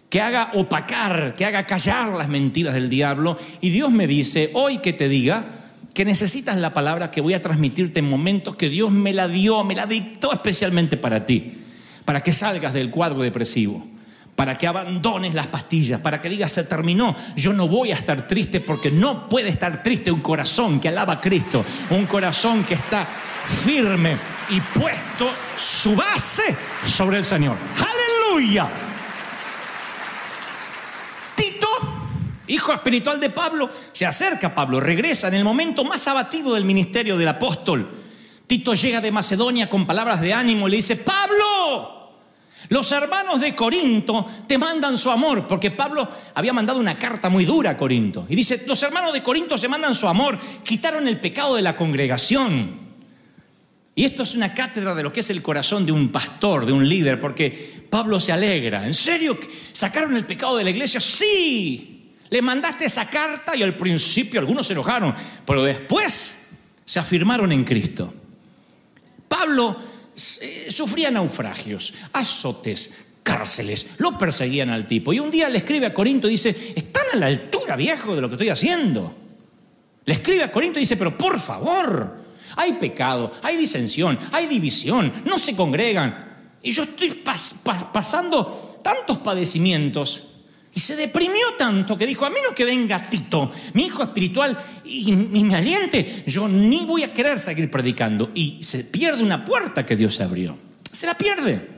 que 0.09 0.21
haga 0.21 0.53
opacar, 0.55 1.35
que 1.35 1.45
haga 1.45 1.67
callar 1.67 2.11
las 2.11 2.29
mentiras 2.29 2.73
del 2.73 2.89
diablo. 2.89 3.39
Y 3.61 3.69
Dios 3.69 3.91
me 3.91 4.07
dice, 4.07 4.51
hoy 4.55 4.79
que 4.79 4.95
te 4.95 5.09
diga 5.09 5.71
que 5.93 6.07
necesitas 6.07 6.57
la 6.57 6.73
palabra 6.73 7.11
que 7.11 7.21
voy 7.21 7.35
a 7.35 7.43
transmitirte 7.43 7.99
en 7.99 8.09
momentos 8.09 8.57
que 8.57 8.71
Dios 8.71 8.91
me 8.91 9.13
la 9.13 9.29
dio, 9.29 9.65
me 9.65 9.75
la 9.75 9.85
dictó 9.85 10.33
especialmente 10.33 10.97
para 10.97 11.27
ti 11.27 11.62
para 12.05 12.21
que 12.21 12.33
salgas 12.33 12.73
del 12.73 12.91
cuadro 12.91 13.21
depresivo, 13.21 13.85
para 14.35 14.57
que 14.57 14.67
abandones 14.67 15.35
las 15.35 15.47
pastillas, 15.47 16.01
para 16.01 16.21
que 16.21 16.29
digas 16.29 16.53
se 16.53 16.65
terminó, 16.65 17.15
yo 17.37 17.53
no 17.53 17.69
voy 17.69 17.93
a 17.93 17.95
estar 17.95 18.27
triste 18.27 18.61
porque 18.61 18.91
no 18.91 19.29
puede 19.29 19.49
estar 19.49 19.83
triste 19.83 20.11
un 20.11 20.21
corazón 20.21 20.81
que 20.81 20.89
alaba 20.89 21.15
a 21.15 21.21
Cristo, 21.21 21.65
un 21.91 22.07
corazón 22.07 22.65
que 22.65 22.75
está 22.75 23.07
firme 23.45 24.17
y 24.51 24.61
puesto 24.61 25.31
su 25.57 25.95
base 25.95 26.57
sobre 26.87 27.19
el 27.19 27.25
Señor. 27.25 27.57
Aleluya. 27.77 28.69
Tito, 31.37 31.69
hijo 32.49 32.73
espiritual 32.73 33.21
de 33.21 33.31
Pablo, 33.31 33.71
se 33.93 34.07
acerca 34.07 34.49
a 34.49 34.55
Pablo, 34.55 34.81
regresa 34.81 35.29
en 35.29 35.35
el 35.35 35.45
momento 35.45 35.85
más 35.85 36.07
abatido 36.09 36.55
del 36.55 36.65
ministerio 36.65 37.17
del 37.17 37.29
apóstol. 37.29 38.02
Tito 38.53 38.75
llega 38.75 39.01
de 39.01 39.11
Macedonia 39.11 39.67
con 39.67 39.87
palabras 39.87 40.21
de 40.21 40.35
ánimo 40.35 40.69
y 40.69 40.73
le 40.73 40.77
dice, 40.77 40.97
Pablo, 40.97 42.11
los 42.69 42.93
hermanos 42.93 43.41
de 43.41 43.55
Corinto 43.55 44.27
te 44.47 44.59
mandan 44.59 44.99
su 44.99 45.11
amor, 45.11 45.49
porque 45.49 45.71
Pablo 45.71 46.07
había 46.35 46.53
mandado 46.53 46.79
una 46.79 46.99
carta 46.99 47.31
muy 47.31 47.47
dura 47.47 47.71
a 47.71 47.77
Corinto. 47.79 48.27
Y 48.29 48.37
dice, 48.37 48.65
los 48.67 48.83
hermanos 48.83 49.15
de 49.15 49.23
Corinto 49.23 49.57
se 49.57 49.69
mandan 49.69 49.95
su 49.95 50.07
amor, 50.07 50.39
quitaron 50.63 51.09
el 51.09 51.19
pecado 51.19 51.57
de 51.57 51.63
la 51.63 51.75
congregación. 51.75 52.73
Y 53.95 54.05
esto 54.05 54.23
es 54.23 54.35
una 54.35 54.53
cátedra 54.53 54.95
de 54.95 55.03
lo 55.03 55.15
que 55.15 55.21
es 55.21 55.31
el 55.31 55.41
corazón 55.41 55.87
de 55.87 55.93
un 55.93 56.13
pastor, 56.13 56.67
de 56.67 56.73
un 56.73 56.87
líder, 56.87 57.19
porque 57.19 57.87
Pablo 57.89 58.21
se 58.21 58.33
alegra. 58.33 58.87
¿En 58.87 58.93
serio? 58.93 59.39
¿Sacaron 59.73 60.15
el 60.15 60.27
pecado 60.27 60.59
de 60.59 60.65
la 60.65 60.71
iglesia? 60.71 61.01
Sí. 61.01 62.19
Le 62.29 62.43
mandaste 62.43 62.85
esa 62.85 63.09
carta 63.09 63.57
y 63.57 63.63
al 63.63 63.79
principio 63.79 64.39
algunos 64.39 64.67
se 64.67 64.75
enojaron, 64.75 65.15
pero 65.47 65.63
después 65.63 66.51
se 66.85 66.99
afirmaron 66.99 67.51
en 67.51 67.65
Cristo. 67.65 68.13
Pablo 69.33 69.75
eh, 70.43 70.67
sufría 70.69 71.11
naufragios, 71.11 71.95
azotes, 72.13 72.91
cárceles, 73.23 73.93
lo 73.97 74.19
perseguían 74.19 74.69
al 74.69 74.87
tipo. 74.87 75.15
Y 75.15 75.21
un 75.21 75.31
día 75.31 75.49
le 75.49 75.59
escribe 75.59 75.87
a 75.87 75.95
Corinto 75.95 76.29
y 76.29 76.33
dice, 76.33 76.75
están 76.77 77.05
a 77.15 77.17
la 77.17 77.27
altura, 77.27 77.75
viejo, 77.75 78.15
de 78.15 78.21
lo 78.21 78.29
que 78.29 78.35
estoy 78.35 78.51
haciendo. 78.51 79.15
Le 80.05 80.15
escribe 80.15 80.45
a 80.45 80.53
Corinto 80.53 80.79
y 80.79 80.83
dice, 80.83 80.99
pero 80.99 81.17
por 81.17 81.41
favor, 81.41 82.15
hay 82.57 82.75
pecado, 82.75 83.33
hay 83.43 83.57
disensión, 83.57 84.19
hay 84.33 84.47
división, 84.49 85.11
no 85.25 85.39
se 85.39 85.57
congregan. 85.57 86.59
Y 86.63 86.73
yo 86.73 86.83
estoy 86.83 87.23
pasando 87.25 88.81
tantos 88.85 89.17
padecimientos 89.19 90.25
y 90.75 90.81
se 90.81 90.97
deprimió 90.97 91.55
tanto 91.59 91.99
que 91.99 92.07
dijo, 92.07 92.25
a 92.25 92.31
menos 92.31 92.55
que 92.55 92.65
venga 92.65 93.09
Tito, 93.11 93.53
mi 93.75 93.87
hijo 93.87 94.03
espiritual, 94.03 94.57
y, 94.85 95.13
me 95.13 95.55
aliente, 95.55 96.25
yo 96.27 96.49
ni 96.49 96.87
voy 96.87 97.03
a 97.03 97.13
querer 97.13 97.39
seguir 97.39 97.71
predicando. 97.71 98.31
Y 98.35 98.65
se 98.65 98.85
pierde 98.85 99.23
una 99.23 99.45
puerta 99.45 99.85
que 99.85 99.97
Dios 99.97 100.19
abrió. 100.21 100.57
Se 100.91 101.07
la 101.07 101.15
pierde. 101.15 101.69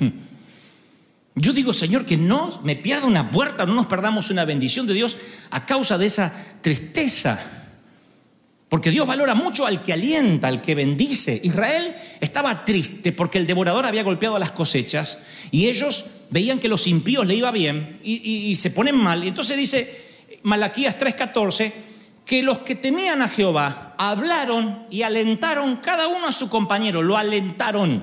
Yo 1.38 1.52
digo, 1.52 1.74
Señor, 1.74 2.06
que 2.06 2.16
no 2.16 2.62
me 2.64 2.76
pierda 2.76 3.04
una 3.04 3.30
puerta, 3.30 3.66
no 3.66 3.74
nos 3.74 3.84
perdamos 3.84 4.30
una 4.30 4.46
bendición 4.46 4.86
de 4.86 4.94
Dios 4.94 5.18
a 5.50 5.66
causa 5.66 5.98
de 5.98 6.06
esa 6.06 6.32
tristeza. 6.62 7.38
Porque 8.70 8.90
Dios 8.90 9.06
valora 9.06 9.34
mucho 9.34 9.66
al 9.66 9.82
que 9.82 9.92
alienta, 9.92 10.48
al 10.48 10.62
que 10.62 10.74
bendice. 10.74 11.38
Israel 11.44 11.94
estaba 12.22 12.64
triste 12.64 13.12
porque 13.12 13.36
el 13.36 13.46
devorador 13.46 13.84
había 13.84 14.02
golpeado 14.02 14.38
las 14.38 14.52
cosechas 14.52 15.24
y 15.50 15.68
ellos 15.68 16.06
veían 16.30 16.58
que 16.58 16.68
los 16.68 16.86
impíos 16.86 17.26
le 17.26 17.34
iba 17.34 17.50
bien 17.50 18.00
y, 18.02 18.54
se 18.56 18.70
ponen 18.70 18.96
mal. 18.96 19.24
Y 19.24 19.28
entonces 19.28 19.56
dice 19.56 20.04
Malaquías 20.42 20.98
3:14 20.98 21.72
que 22.24 22.42
los 22.42 22.58
que 22.58 22.74
temían 22.74 23.22
a 23.22 23.28
Jehová 23.28 23.94
hablaron 23.98 24.86
y 24.90 25.02
alentaron 25.02 25.76
cada 25.76 26.08
uno 26.08 26.26
a 26.26 26.32
su 26.32 26.48
compañero, 26.48 27.02
lo 27.02 27.16
alentaron. 27.16 28.02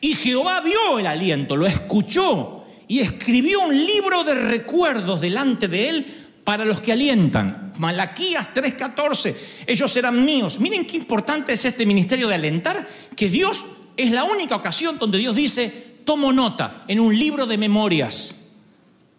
Y 0.00 0.14
Jehová 0.14 0.60
vio 0.60 1.00
el 1.00 1.06
aliento, 1.06 1.56
lo 1.56 1.66
escuchó 1.66 2.64
y 2.86 3.00
escribió 3.00 3.60
un 3.60 3.76
libro 3.84 4.22
de 4.22 4.34
recuerdos 4.34 5.20
delante 5.20 5.66
de 5.66 5.88
él 5.88 6.06
para 6.44 6.64
los 6.64 6.80
que 6.80 6.92
alientan. 6.92 7.72
Malaquías 7.78 8.54
3:14, 8.54 9.34
ellos 9.66 9.90
serán 9.90 10.24
míos. 10.24 10.60
Miren 10.60 10.86
qué 10.86 10.96
importante 10.96 11.52
es 11.52 11.64
este 11.64 11.84
ministerio 11.84 12.28
de 12.28 12.36
alentar, 12.36 12.86
que 13.16 13.28
Dios 13.28 13.66
es 13.96 14.12
la 14.12 14.24
única 14.24 14.54
ocasión 14.54 14.98
donde 14.98 15.18
Dios 15.18 15.34
dice, 15.34 15.87
tomo 16.08 16.32
nota 16.32 16.84
en 16.88 17.00
un 17.00 17.14
libro 17.14 17.44
de 17.44 17.58
memorias, 17.58 18.34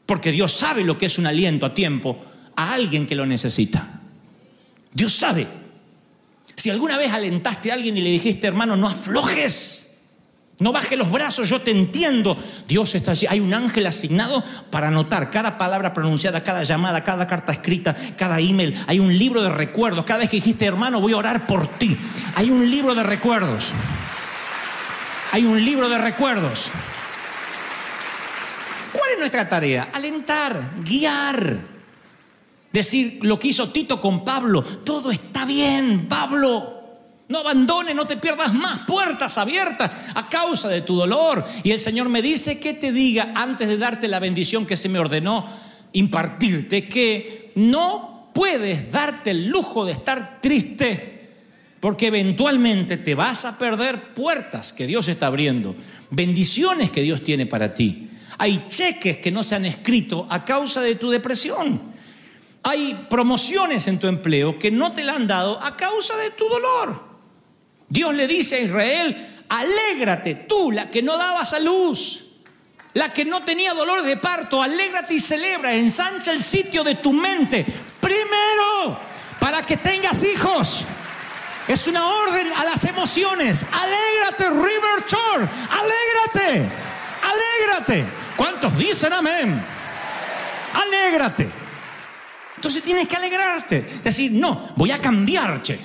porque 0.08 0.32
Dios 0.32 0.52
sabe 0.54 0.84
lo 0.84 0.98
que 0.98 1.06
es 1.06 1.20
un 1.20 1.28
aliento 1.28 1.68
a 1.68 1.74
tiempo 1.76 2.18
a 2.56 2.74
alguien 2.74 3.06
que 3.06 3.14
lo 3.14 3.28
necesita. 3.28 4.02
Dios 4.92 5.14
sabe. 5.14 5.46
Si 6.56 6.72
alguna 6.72 6.98
vez 6.98 7.14
alentaste 7.14 7.70
a 7.70 7.76
alguien 7.76 7.96
y 7.96 8.02
le 8.02 8.10
dijiste, 8.10 8.48
hermano, 8.48 8.76
no 8.76 8.90
aflojes, 8.90 9.98
no 10.58 10.72
baje 10.72 10.98
los 10.98 11.12
brazos, 11.12 11.48
yo 11.48 11.62
te 11.62 11.70
entiendo. 11.70 12.36
Dios 12.68 12.96
está 12.96 13.12
allí. 13.12 13.28
Hay 13.30 13.40
un 13.40 13.54
ángel 13.54 13.86
asignado 13.86 14.44
para 14.72 14.88
anotar 14.88 15.30
cada 15.30 15.60
palabra 15.60 15.94
pronunciada, 15.94 16.42
cada 16.42 16.64
llamada, 16.64 17.04
cada 17.04 17.28
carta 17.28 17.52
escrita, 17.52 17.96
cada 18.18 18.40
email. 18.40 18.76
Hay 18.88 19.00
un 19.00 19.16
libro 19.16 19.44
de 19.44 19.50
recuerdos. 19.50 20.06
Cada 20.06 20.22
vez 20.22 20.32
que 20.32 20.38
dijiste, 20.38 20.66
hermano, 20.66 21.00
voy 21.02 21.14
a 21.14 21.18
orar 21.18 21.46
por 21.46 21.68
ti. 21.68 21.96
Hay 22.34 22.50
un 22.50 22.68
libro 22.68 22.96
de 22.96 23.04
recuerdos 23.04 23.74
hay 25.32 25.46
un 25.46 25.64
libro 25.64 25.90
de 25.90 25.98
recuerdos. 25.98 26.70
¿Cuál 28.92 29.12
es 29.14 29.20
nuestra 29.20 29.48
tarea? 29.48 29.90
Alentar, 29.94 30.72
guiar. 30.84 31.58
Decir 32.72 33.20
lo 33.22 33.40
que 33.40 33.50
hizo 33.50 33.70
Tito 33.70 34.00
con 34.02 34.24
Pablo. 34.24 34.64
Todo 34.64 35.12
está 35.12 35.46
bien, 35.46 36.08
Pablo. 36.08 36.78
No 37.28 37.40
abandones, 37.40 37.96
no 37.96 38.08
te 38.08 38.18
pierdas 38.18 38.54
más 38.54 38.80
puertas 38.88 39.38
abiertas 39.38 39.92
a 40.16 40.28
causa 40.30 40.68
de 40.68 40.82
tu 40.82 40.96
dolor. 40.96 41.46
Y 41.64 41.72
el 41.72 41.80
Señor 41.80 42.10
me 42.10 42.24
dice 42.24 42.60
que 42.60 42.74
te 42.74 42.92
diga 42.92 43.34
antes 43.36 43.68
de 43.68 43.78
darte 43.78 44.08
la 44.08 44.20
bendición 44.20 44.66
que 44.66 44.78
se 44.78 44.90
me 44.90 44.98
ordenó 44.98 45.46
impartirte, 45.94 46.88
que 46.88 47.52
no 47.56 48.32
puedes 48.34 48.92
darte 48.92 49.32
el 49.32 49.48
lujo 49.48 49.86
de 49.86 49.92
estar 49.92 50.40
triste 50.42 51.19
porque 51.80 52.08
eventualmente 52.08 52.98
te 52.98 53.16
vas 53.16 53.46
a 53.46 53.58
perder 53.58 54.02
puertas 54.14 54.74
que 54.74 54.88
Dios 54.88 55.08
está 55.08 55.28
abriendo, 55.28 55.76
bendiciones 56.10 56.92
que 56.92 57.02
Dios 57.02 57.24
tiene 57.24 57.46
para 57.46 57.74
ti. 57.74 58.10
Hay 58.38 58.66
cheques 58.68 59.18
que 59.18 59.32
no 59.32 59.44
se 59.44 59.56
han 59.56 59.66
escrito 59.66 60.28
a 60.30 60.46
causa 60.46 60.82
de 60.82 60.96
tu 60.96 61.10
depresión. 61.10 61.82
Hay 62.64 63.08
promociones 63.10 63.88
en 63.88 64.00
tu 64.00 64.08
empleo 64.08 64.60
que 64.60 64.72
no 64.72 64.94
te 64.94 65.04
la 65.04 65.16
han 65.16 65.28
dado 65.28 65.62
a 65.62 65.78
causa 65.78 66.16
de 66.18 66.32
tu 66.32 66.48
dolor. 66.48 67.08
Dios 67.88 68.14
le 68.14 68.28
dice 68.28 68.58
a 68.58 68.60
Israel, 68.60 69.28
alégrate 69.50 70.36
tú, 70.36 70.72
la 70.72 70.92
que 70.92 71.02
no 71.02 71.18
dabas 71.18 71.54
a 71.54 71.60
luz, 71.60 72.26
la 72.94 73.14
que 73.14 73.26
no 73.26 73.44
tenía 73.44 73.74
dolor 73.74 74.04
de 74.04 74.18
parto, 74.18 74.62
alégrate 74.62 75.16
y 75.16 75.20
celebra, 75.20 75.74
ensancha 75.74 76.32
el 76.32 76.44
sitio 76.44 76.84
de 76.84 76.96
tu 76.96 77.14
mente 77.14 77.66
primero 78.00 79.00
para 79.40 79.62
que 79.64 79.78
tengas 79.78 80.24
hijos. 80.24 80.86
Es 81.70 81.88
una 81.88 82.06
orden 82.06 82.52
a 82.52 82.66
las 82.66 82.84
emociones. 82.84 83.66
Alégrate, 83.72 84.50
River 84.50 85.06
Shore. 85.08 85.48
Alégrate. 85.70 86.70
Alégrate. 87.24 88.06
¿Cuántos 88.36 88.78
dicen 88.78 89.14
amén? 89.14 89.64
Alégrate. 90.74 91.50
Entonces 92.56 92.82
tienes 92.82 93.08
que 93.08 93.16
alegrarte. 93.16 93.82
Decir, 94.04 94.32
no, 94.32 94.70
voy 94.76 94.92
a 94.92 95.00
cambiar, 95.00 95.62
che. 95.62 95.80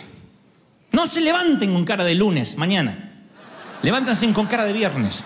No 0.90 1.06
se 1.06 1.20
levanten 1.20 1.72
con 1.72 1.84
cara 1.84 2.02
de 2.02 2.14
lunes, 2.14 2.56
mañana. 2.56 3.12
Levántense 3.82 4.32
con 4.32 4.46
cara 4.46 4.64
de 4.64 4.72
viernes 4.72 5.24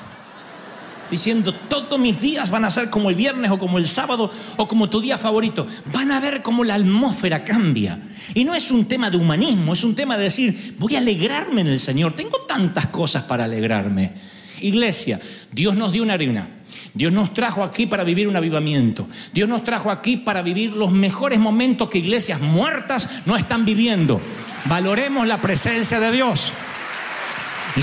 diciendo 1.10 1.52
todos 1.52 1.98
mis 1.98 2.20
días 2.20 2.50
van 2.50 2.64
a 2.64 2.70
ser 2.70 2.90
como 2.90 3.10
el 3.10 3.16
viernes 3.16 3.50
o 3.50 3.58
como 3.58 3.78
el 3.78 3.88
sábado 3.88 4.32
o 4.56 4.68
como 4.68 4.90
tu 4.90 5.00
día 5.00 5.18
favorito. 5.18 5.66
Van 5.92 6.10
a 6.10 6.20
ver 6.20 6.42
cómo 6.42 6.64
la 6.64 6.74
atmósfera 6.74 7.44
cambia. 7.44 8.00
Y 8.34 8.44
no 8.44 8.54
es 8.54 8.70
un 8.70 8.86
tema 8.86 9.10
de 9.10 9.16
humanismo, 9.16 9.72
es 9.72 9.84
un 9.84 9.94
tema 9.94 10.16
de 10.16 10.24
decir, 10.24 10.74
voy 10.78 10.96
a 10.96 10.98
alegrarme 10.98 11.62
en 11.62 11.68
el 11.68 11.80
Señor. 11.80 12.14
Tengo 12.14 12.40
tantas 12.46 12.88
cosas 12.88 13.24
para 13.24 13.44
alegrarme. 13.44 14.12
Iglesia, 14.60 15.20
Dios 15.52 15.76
nos 15.76 15.92
dio 15.92 16.02
una 16.02 16.14
arena. 16.14 16.48
Dios 16.94 17.12
nos 17.12 17.32
trajo 17.32 17.62
aquí 17.62 17.86
para 17.86 18.04
vivir 18.04 18.28
un 18.28 18.36
avivamiento. 18.36 19.06
Dios 19.32 19.48
nos 19.48 19.64
trajo 19.64 19.90
aquí 19.90 20.16
para 20.16 20.42
vivir 20.42 20.72
los 20.72 20.90
mejores 20.90 21.38
momentos 21.38 21.88
que 21.88 21.98
iglesias 21.98 22.40
muertas 22.40 23.08
no 23.24 23.36
están 23.36 23.64
viviendo. 23.64 24.20
Valoremos 24.64 25.26
la 25.26 25.38
presencia 25.38 26.00
de 26.00 26.10
Dios. 26.10 26.52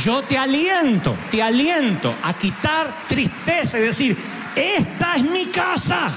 Yo 0.04 0.22
te 0.24 0.38
aliento, 0.38 1.16
te 1.32 1.42
aliento 1.42 2.14
a 2.24 2.34
quitar 2.34 2.94
tristeza 3.08 3.80
y 3.80 3.84
decir, 3.84 4.18
esta 4.56 5.16
es 5.16 5.24
mi 5.24 5.46
casa, 5.46 6.12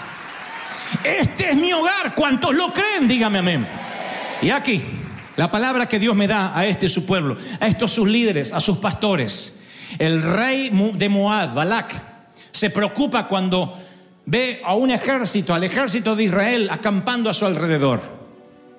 este 1.04 1.50
es 1.50 1.56
mi 1.56 1.72
hogar. 1.72 2.14
¿Cuántos 2.14 2.54
lo 2.54 2.72
creen? 2.72 3.06
Dígame 3.06 3.38
amén. 3.38 3.66
Y 4.42 4.50
aquí, 4.50 4.82
la 5.36 5.50
palabra 5.50 5.86
que 5.86 6.00
Dios 6.00 6.16
me 6.16 6.26
da 6.26 6.58
a 6.58 6.66
este 6.66 6.88
su 6.88 7.06
pueblo, 7.06 7.36
a 7.60 7.68
estos 7.68 7.92
sus 7.92 8.08
líderes, 8.08 8.52
a 8.52 8.60
sus 8.60 8.78
pastores. 8.78 9.60
El 9.98 10.22
rey 10.22 10.70
de 10.94 11.08
Moab, 11.08 11.54
Balak, 11.54 11.94
se 12.50 12.70
preocupa 12.70 13.28
cuando 13.28 13.78
ve 14.26 14.60
a 14.64 14.74
un 14.74 14.90
ejército, 14.90 15.54
al 15.54 15.62
ejército 15.62 16.16
de 16.16 16.24
Israel, 16.24 16.68
acampando 16.70 17.30
a 17.30 17.34
su 17.34 17.46
alrededor. 17.46 18.02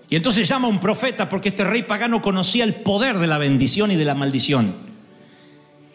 Y 0.09 0.17
entonces 0.17 0.47
llama 0.47 0.67
a 0.67 0.71
un 0.71 0.79
profeta 0.79 1.29
porque 1.29 1.49
este 1.49 1.63
rey 1.63 1.83
pagano 1.83 2.21
conocía 2.21 2.65
el 2.65 2.73
poder 2.73 3.19
de 3.19 3.27
la 3.27 3.37
bendición 3.37 3.91
y 3.91 3.95
de 3.95 4.05
la 4.05 4.15
maldición. 4.15 4.88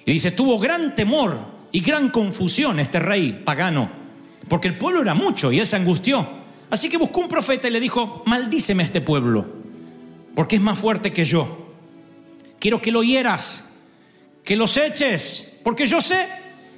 Y 0.06 0.12
dice, 0.12 0.30
tuvo 0.30 0.58
gran 0.58 0.94
temor 0.94 1.38
y 1.72 1.80
gran 1.80 2.10
confusión 2.10 2.78
este 2.78 2.98
rey 2.98 3.42
pagano, 3.44 3.90
porque 4.48 4.68
el 4.68 4.78
pueblo 4.78 5.02
era 5.02 5.14
mucho 5.14 5.50
y 5.50 5.60
él 5.60 5.66
se 5.66 5.76
angustió. 5.76 6.44
Así 6.70 6.88
que 6.88 6.96
buscó 6.96 7.20
un 7.20 7.28
profeta 7.28 7.68
y 7.68 7.70
le 7.70 7.80
dijo, 7.80 8.22
maldíceme 8.26 8.82
a 8.82 8.86
este 8.86 9.00
pueblo, 9.00 9.46
porque 10.34 10.56
es 10.56 10.62
más 10.62 10.78
fuerte 10.78 11.12
que 11.12 11.24
yo. 11.24 11.72
Quiero 12.58 12.80
que 12.80 12.92
lo 12.92 13.02
hieras, 13.02 13.76
que 14.44 14.56
los 14.56 14.76
eches, 14.76 15.58
porque 15.62 15.86
yo 15.86 16.00
sé 16.00 16.26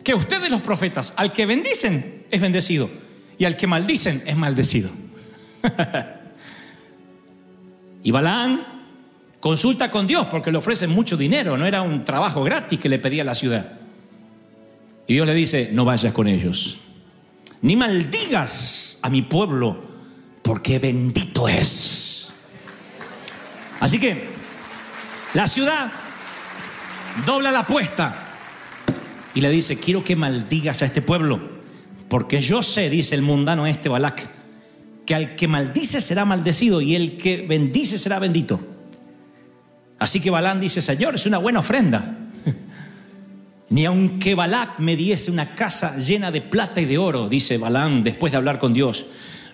que 0.04 0.14
ustedes 0.14 0.50
los 0.50 0.60
profetas, 0.60 1.12
al 1.16 1.32
que 1.32 1.46
bendicen 1.46 2.24
es 2.30 2.40
bendecido 2.40 2.88
y 3.38 3.44
al 3.44 3.56
que 3.56 3.66
maldicen 3.66 4.22
es 4.26 4.36
maldecido. 4.36 4.90
y 8.02 8.10
Balaán 8.10 8.75
Consulta 9.40 9.90
con 9.90 10.06
Dios 10.06 10.26
porque 10.30 10.50
le 10.50 10.58
ofrecen 10.58 10.90
mucho 10.90 11.16
dinero, 11.16 11.56
no 11.56 11.66
era 11.66 11.82
un 11.82 12.04
trabajo 12.04 12.42
gratis 12.42 12.80
que 12.80 12.88
le 12.88 12.98
pedía 12.98 13.24
la 13.24 13.34
ciudad. 13.34 13.78
Y 15.06 15.14
Dios 15.14 15.26
le 15.26 15.34
dice, 15.34 15.70
no 15.72 15.84
vayas 15.84 16.12
con 16.12 16.26
ellos, 16.26 16.80
ni 17.62 17.76
maldigas 17.76 18.98
a 19.02 19.10
mi 19.10 19.22
pueblo, 19.22 19.84
porque 20.42 20.78
bendito 20.78 21.48
es. 21.48 22.28
Así 23.78 23.98
que 23.98 24.24
la 25.34 25.46
ciudad 25.46 25.92
dobla 27.24 27.50
la 27.50 27.60
apuesta 27.60 28.22
y 29.34 29.40
le 29.40 29.50
dice, 29.50 29.78
quiero 29.78 30.02
que 30.02 30.16
maldigas 30.16 30.82
a 30.82 30.86
este 30.86 31.02
pueblo, 31.02 31.40
porque 32.08 32.40
yo 32.40 32.62
sé, 32.62 32.90
dice 32.90 33.14
el 33.14 33.22
mundano 33.22 33.66
este 33.66 33.88
Balak, 33.88 34.28
que 35.04 35.14
al 35.14 35.36
que 35.36 35.46
maldice 35.46 36.00
será 36.00 36.24
maldecido 36.24 36.80
y 36.80 36.96
el 36.96 37.16
que 37.16 37.46
bendice 37.46 37.98
será 37.98 38.18
bendito. 38.18 38.75
Así 39.98 40.20
que 40.20 40.30
Balán 40.30 40.60
dice, 40.60 40.82
Señor, 40.82 41.14
es 41.14 41.26
una 41.26 41.38
buena 41.38 41.60
ofrenda. 41.60 42.18
Ni 43.70 43.84
aunque 43.86 44.34
Balac 44.34 44.78
me 44.78 44.94
diese 44.96 45.30
una 45.30 45.54
casa 45.54 45.96
llena 45.96 46.30
de 46.30 46.40
plata 46.40 46.80
y 46.80 46.84
de 46.84 46.98
oro, 46.98 47.28
dice 47.28 47.58
Balán 47.58 48.02
después 48.02 48.30
de 48.30 48.36
hablar 48.36 48.58
con 48.58 48.72
Dios, 48.72 49.06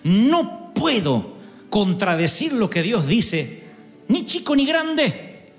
no 0.03 0.73
puedo 0.73 1.37
contradecir 1.69 2.53
lo 2.53 2.69
que 2.69 2.83
Dios 2.83 3.07
dice, 3.07 3.63
ni 4.09 4.25
chico 4.25 4.55
ni 4.55 4.65
grande. 4.65 5.51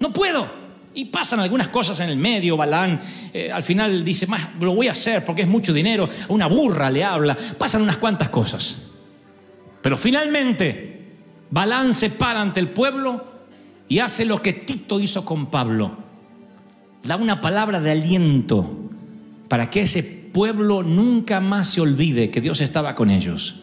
No 0.00 0.12
puedo. 0.12 0.64
Y 0.94 1.06
pasan 1.06 1.40
algunas 1.40 1.68
cosas 1.68 2.00
en 2.00 2.08
el 2.08 2.16
medio, 2.16 2.56
Balán 2.56 3.00
eh, 3.32 3.50
al 3.50 3.64
final 3.64 4.04
dice, 4.04 4.28
más 4.28 4.50
lo 4.60 4.76
voy 4.76 4.86
a 4.86 4.92
hacer 4.92 5.24
porque 5.24 5.42
es 5.42 5.48
mucho 5.48 5.72
dinero, 5.72 6.08
una 6.28 6.46
burra 6.46 6.88
le 6.88 7.02
habla, 7.02 7.36
pasan 7.58 7.82
unas 7.82 7.96
cuantas 7.96 8.28
cosas. 8.28 8.76
Pero 9.82 9.98
finalmente, 9.98 11.10
Balán 11.50 11.92
se 11.94 12.10
para 12.10 12.40
ante 12.40 12.60
el 12.60 12.68
pueblo 12.68 13.33
y 13.88 13.98
hace 13.98 14.24
lo 14.24 14.40
que 14.40 14.52
Tito 14.52 15.00
hizo 15.00 15.24
con 15.24 15.46
Pablo. 15.46 15.96
Da 17.02 17.16
una 17.16 17.40
palabra 17.40 17.80
de 17.80 17.90
aliento 17.90 18.68
para 19.48 19.68
que 19.70 19.82
ese 19.82 20.02
pueblo 20.02 20.82
nunca 20.82 21.40
más 21.40 21.68
se 21.68 21.80
olvide 21.80 22.30
que 22.30 22.40
Dios 22.40 22.60
estaba 22.60 22.94
con 22.94 23.10
ellos. 23.10 23.56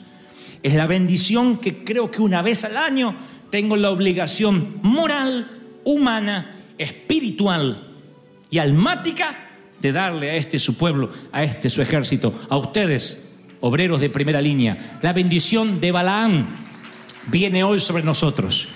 Es 0.63 0.75
la 0.75 0.87
bendición 0.87 1.57
que 1.57 1.83
creo 1.83 2.11
que 2.11 2.21
una 2.21 2.41
vez 2.41 2.63
al 2.65 2.77
año 2.77 3.15
tengo 3.49 3.75
la 3.75 3.89
obligación 3.89 4.79
moral, 4.83 5.49
humana, 5.83 6.63
espiritual 6.77 7.87
y 8.49 8.59
almática 8.59 9.49
de 9.81 9.91
darle 9.91 10.29
a 10.29 10.35
este 10.35 10.59
su 10.59 10.75
pueblo, 10.77 11.09
a 11.31 11.43
este 11.43 11.69
su 11.69 11.81
ejército, 11.81 12.33
a 12.47 12.57
ustedes, 12.57 13.33
obreros 13.59 13.99
de 13.99 14.09
primera 14.09 14.39
línea. 14.39 14.99
La 15.01 15.13
bendición 15.13 15.81
de 15.81 15.91
Balaán 15.91 16.47
viene 17.27 17.63
hoy 17.63 17.79
sobre 17.79 18.03
nosotros. 18.03 18.67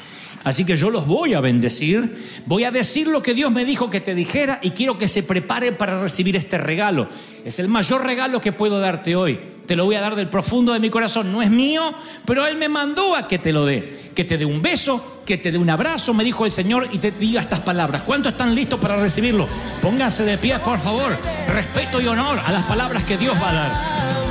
Así 0.46 0.64
que 0.64 0.78
yo 0.78 0.92
los 0.92 1.08
voy 1.08 1.34
a 1.34 1.42
bendecir, 1.42 2.44
voy 2.46 2.66
a 2.66 2.72
decir 2.72 3.08
lo 3.08 3.24
que 3.24 3.34
Dios 3.34 3.52
me 3.52 3.66
dijo 3.66 3.90
que 3.90 4.00
te 4.00 4.14
dijera 4.14 4.60
y 4.62 4.70
quiero 4.70 4.96
que 4.96 5.08
se 5.08 5.24
prepare 5.24 5.72
para 5.72 6.00
recibir 6.00 6.36
este 6.36 6.60
regalo. 6.60 7.10
Es 7.44 7.58
el 7.58 7.68
mayor 7.68 8.06
regalo 8.06 8.40
que 8.40 8.52
puedo 8.52 8.80
darte 8.80 9.16
hoy. 9.16 9.40
Te 9.66 9.76
lo 9.76 9.86
voy 9.86 9.96
a 9.96 10.02
dar 10.02 10.16
del 10.16 10.30
profundo 10.30 10.72
de 10.72 10.80
mi 10.80 10.92
corazón. 10.92 11.32
No 11.32 11.42
es 11.42 11.50
mío, 11.50 11.96
pero 12.26 12.46
Él 12.46 12.58
me 12.58 12.70
mandó 12.70 13.16
a 13.16 13.28
que 13.28 13.40
te 13.40 13.52
lo 13.52 13.66
dé. 13.66 14.12
Que 14.14 14.24
te 14.24 14.38
dé 14.38 14.46
un 14.46 14.62
beso, 14.62 15.24
que 15.26 15.40
te 15.40 15.52
dé 15.52 15.58
un 15.58 15.72
abrazo, 15.72 16.14
me 16.14 16.24
dijo 16.24 16.46
el 16.46 16.52
Señor, 16.52 16.90
y 16.92 17.00
te 17.00 17.10
diga 17.10 17.42
estas 17.42 17.62
palabras. 17.62 18.04
¿Cuántos 18.04 18.34
están 18.34 18.54
listos 18.54 18.80
para 18.80 18.98
recibirlo? 18.98 19.48
Pónganse 19.82 20.26
de 20.26 20.38
pie, 20.38 20.60
por 20.60 20.78
favor. 20.78 21.18
Respeto 21.48 22.00
y 22.00 22.06
honor 22.06 22.40
a 22.46 22.52
las 22.52 22.64
palabras 22.66 23.04
que 23.04 23.18
Dios 23.18 23.36
va 23.42 23.50
a 23.50 23.54
dar. 23.54 24.25